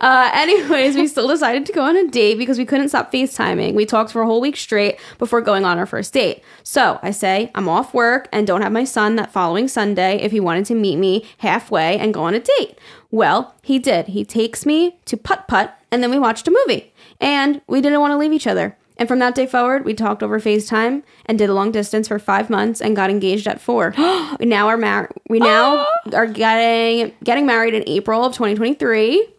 [0.02, 3.74] Uh, anyways, we still decided to go on a date because we couldn't stop FaceTiming.
[3.74, 6.44] We talked for a whole week straight before going on our first date.
[6.62, 10.32] So I say I'm off work and don't have my son that following Sunday if
[10.32, 12.78] he wanted to meet me halfway and go on a date.
[13.12, 14.08] Well, he did.
[14.08, 16.92] He takes me to Putt Putt and then we watched a movie.
[17.22, 18.76] And we didn't want to leave each other.
[18.98, 22.20] And from that day forward, we talked over FaceTime and did a long distance for
[22.20, 23.94] five months and got engaged at four.
[24.40, 25.10] we now are married.
[25.30, 26.12] We now oh!
[26.14, 29.33] are getting getting married in April of 2023.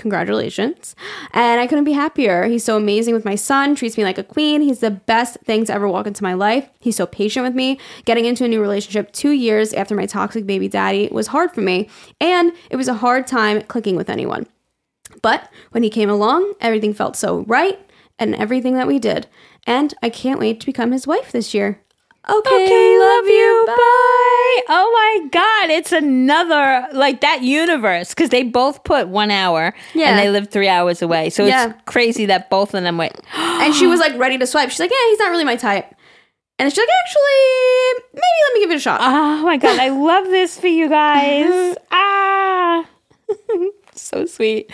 [0.00, 0.96] Congratulations.
[1.32, 2.46] And I couldn't be happier.
[2.46, 4.62] He's so amazing with my son, treats me like a queen.
[4.62, 6.70] He's the best thing to ever walk into my life.
[6.80, 7.78] He's so patient with me.
[8.06, 11.60] Getting into a new relationship two years after my toxic baby daddy was hard for
[11.60, 14.46] me, and it was a hard time clicking with anyone.
[15.20, 17.78] But when he came along, everything felt so right
[18.18, 19.26] and everything that we did.
[19.66, 21.82] And I can't wait to become his wife this year.
[22.30, 23.64] Okay, Okay, love you.
[23.66, 24.62] Bye.
[24.68, 24.90] Oh
[25.22, 30.10] my God, it's another like that universe because they both put one hour Yeah.
[30.10, 31.30] and they live three hours away.
[31.30, 31.70] So Yeah.
[31.70, 33.18] it's crazy that both of them went.
[33.34, 34.70] And she was like ready to swipe.
[34.70, 35.92] She's like, yeah, he's not really my type.
[36.58, 39.00] And she's like, actually, maybe let me give it a shot.
[39.02, 41.76] Oh my God, I love this for you guys.
[41.90, 42.86] ah,
[43.94, 44.70] so sweet.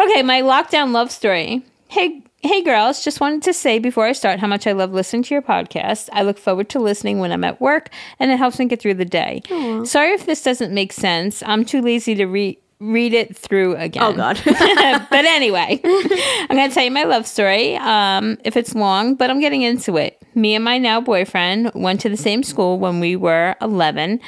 [0.00, 1.64] Okay, my lockdown love story.
[1.88, 5.22] Hey, hey, girls, just wanted to say before I start how much I love listening
[5.24, 6.10] to your podcast.
[6.12, 7.88] I look forward to listening when I'm at work,
[8.18, 9.40] and it helps me get through the day.
[9.84, 11.42] Sorry if this doesn't make sense.
[11.46, 12.58] I'm too lazy to read.
[12.80, 14.02] Read it through again.
[14.02, 14.38] Oh, God.
[14.44, 17.76] but anyway, I'm going to tell you my love story.
[17.76, 20.20] Um, if it's long, but I'm getting into it.
[20.34, 24.20] Me and my now boyfriend went to the same school when we were 11,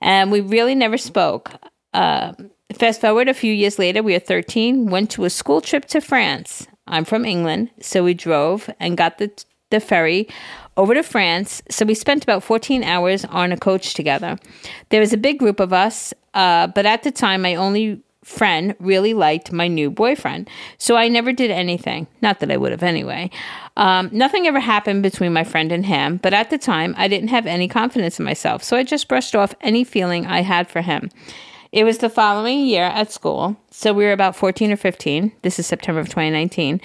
[0.00, 1.50] and we really never spoke.
[1.92, 2.34] Uh,
[2.78, 6.00] fast forward a few years later, we are 13, went to a school trip to
[6.00, 6.68] France.
[6.86, 9.30] I'm from England, so we drove and got the,
[9.70, 10.28] the ferry
[10.76, 11.62] over to France.
[11.70, 14.38] So we spent about 14 hours on a coach together.
[14.90, 18.74] There was a big group of us, uh, but at the time, my only friend
[18.80, 20.48] really liked my new boyfriend.
[20.78, 22.06] So I never did anything.
[22.22, 23.30] Not that I would have anyway.
[23.76, 27.28] Um, nothing ever happened between my friend and him, but at the time, I didn't
[27.28, 28.62] have any confidence in myself.
[28.62, 31.10] So I just brushed off any feeling I had for him.
[31.74, 33.56] It was the following year at school.
[33.72, 35.32] So we were about 14 or 15.
[35.42, 36.80] This is September of 2019.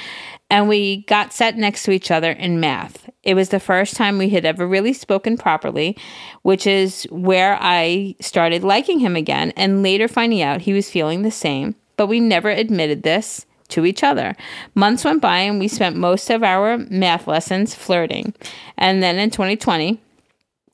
[0.49, 3.07] And we got sat next to each other in math.
[3.21, 5.95] It was the first time we had ever really spoken properly,
[6.41, 11.21] which is where I started liking him again and later finding out he was feeling
[11.21, 11.75] the same.
[11.95, 14.35] But we never admitted this to each other.
[14.73, 18.33] Months went by and we spent most of our math lessons flirting.
[18.75, 20.01] And then in 2020,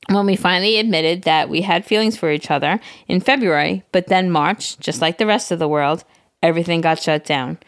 [0.08, 4.30] when we finally admitted that we had feelings for each other in February, but then
[4.30, 6.04] March, just like the rest of the world,
[6.42, 7.58] everything got shut down.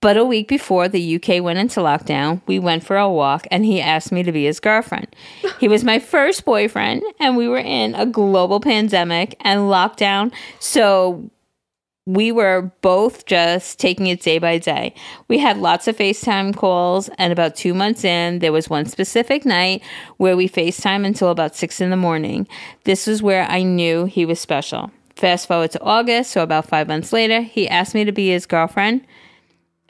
[0.00, 3.66] But a week before the UK went into lockdown, we went for a walk and
[3.66, 5.08] he asked me to be his girlfriend.
[5.58, 10.32] He was my first boyfriend and we were in a global pandemic and lockdown.
[10.58, 11.30] So
[12.14, 14.94] we were both just taking it day by day.
[15.28, 19.44] We had lots of FaceTime calls, and about two months in, there was one specific
[19.44, 19.82] night
[20.16, 22.48] where we FaceTime until about six in the morning.
[22.82, 24.90] This was where I knew he was special.
[25.14, 28.46] Fast forward to August, so about five months later, he asked me to be his
[28.46, 29.06] girlfriend.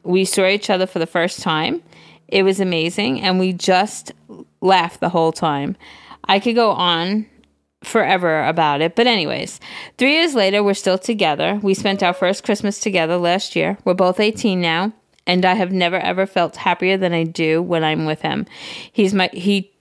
[0.03, 1.83] We saw each other for the first time.
[2.29, 4.12] It was amazing, and we just
[4.61, 5.77] laughed the whole time.
[6.25, 7.27] I could go on
[7.83, 8.95] forever about it.
[8.97, 9.61] But, anyways,
[9.99, 11.59] three years later, we're still together.
[11.62, 13.78] We spent our first Christmas together last year.
[13.85, 14.93] We're both 18 now,
[15.26, 18.47] and I have never ever felt happier than I do when I'm with him.
[18.93, 19.72] He's my, he,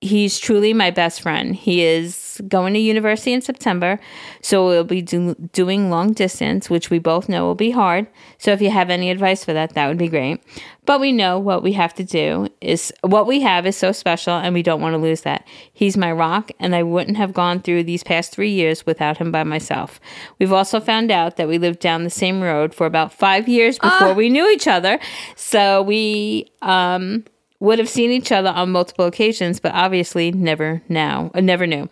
[0.00, 1.56] he's truly my best friend.
[1.56, 3.98] He is going to university in September,
[4.40, 8.06] so we'll be do, doing long distance, which we both know will be hard.
[8.38, 10.40] So if you have any advice for that, that would be great.
[10.86, 14.34] But we know what we have to do is what we have is so special,
[14.34, 15.46] and we don't want to lose that.
[15.72, 19.32] He's my rock, and I wouldn't have gone through these past three years without him
[19.32, 19.98] by myself.
[20.38, 23.80] We've also found out that we lived down the same road for about five years
[23.80, 25.00] before we knew each other.
[25.34, 27.24] So we um,
[27.60, 31.88] would have seen each other on multiple occasions, but obviously never now, uh, never knew.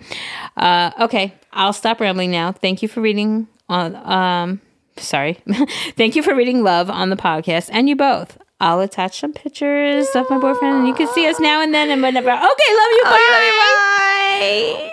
[0.57, 2.53] Uh, okay, I'll stop rambling now.
[2.53, 3.97] Thank you for reading on.
[3.97, 4.61] Um,
[4.97, 5.39] sorry,
[5.97, 8.39] thank you for reading love on the podcast, and you both.
[8.59, 11.91] I'll attach some pictures of my boyfriend, and you can see us now and then
[11.91, 12.31] and whenever.
[12.31, 14.87] Okay, love you, bye, love you, bye.
[14.87, 14.91] Bye.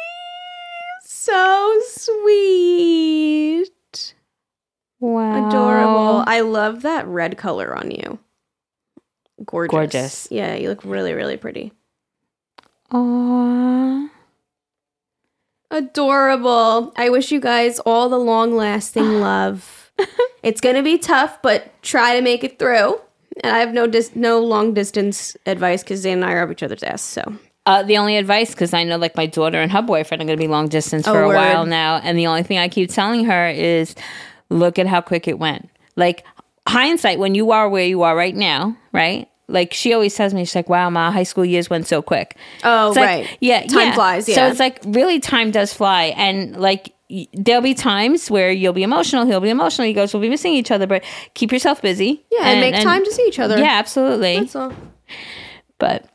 [1.05, 3.69] So sweet.
[4.99, 6.23] Wow, Adorable.
[6.27, 8.19] I love that red color on you.
[9.45, 9.71] Gorgeous.
[9.71, 10.27] Gorgeous.
[10.31, 11.71] Yeah, you look really, really pretty.
[12.91, 14.09] Aww.
[15.71, 16.93] Adorable.
[16.95, 19.91] I wish you guys all the long lasting love.
[20.43, 22.99] it's going to be tough, but try to make it through.
[23.43, 26.51] And I have no dis- no long distance advice because Zane and I are up
[26.51, 27.01] each other's ass.
[27.01, 27.23] So
[27.65, 30.37] Uh, the only advice, because I know like my daughter and her boyfriend are going
[30.37, 31.35] to be long distance Oh, for a word.
[31.37, 33.95] while now, and the only thing I keep telling her is,
[34.49, 35.69] look at how quick it went.
[35.95, 36.23] Like
[36.67, 39.27] hindsight, when you are where you are right now, right?
[39.47, 42.37] Like she always tells me, she's like, "Wow, my high school years went so quick."
[42.63, 43.37] Oh, It's like, right.
[43.41, 44.35] Yeah, Time flies, yeah.
[44.35, 48.71] So it's like really, time does fly, and like y- there'll be times where you'll
[48.73, 51.81] be emotional, he'll be emotional, you guys will be missing each other, but keep yourself
[51.81, 52.23] busy.
[52.31, 53.57] yeah, and, make time to see each other.
[53.59, 54.39] Yeah, absolutely.
[54.39, 54.73] That's all.
[55.77, 56.05] But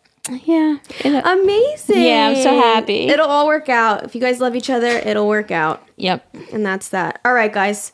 [0.44, 2.02] yeah, it- uh, Amazing.
[2.02, 3.08] Yeah, I'm so happy.
[3.08, 4.04] It'll all work out.
[4.04, 5.86] If you guys love each other, it'll work out.
[5.96, 6.26] yep.
[6.52, 7.20] And that's that.
[7.24, 7.92] All right, guys.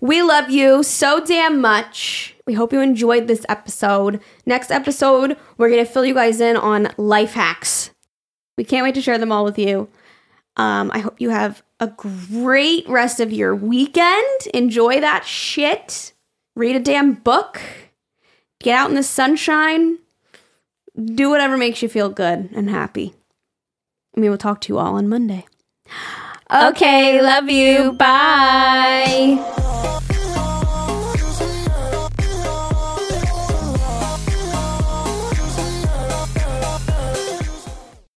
[0.00, 2.33] We love you so damn much.
[2.46, 4.20] We hope you enjoyed this episode.
[4.44, 7.90] Next episode, we're going to fill you guys in on life hacks.
[8.58, 9.88] We can't wait to share them all with you.
[10.56, 14.46] Um, I hope you have a great rest of your weekend.
[14.52, 16.12] Enjoy that shit.
[16.54, 17.60] Read a damn book.
[18.60, 19.98] Get out in the sunshine.
[21.04, 23.14] Do whatever makes you feel good and happy.
[24.14, 25.46] And we will talk to you all on Monday.
[26.50, 27.92] Okay, love you.
[27.92, 29.72] Bye.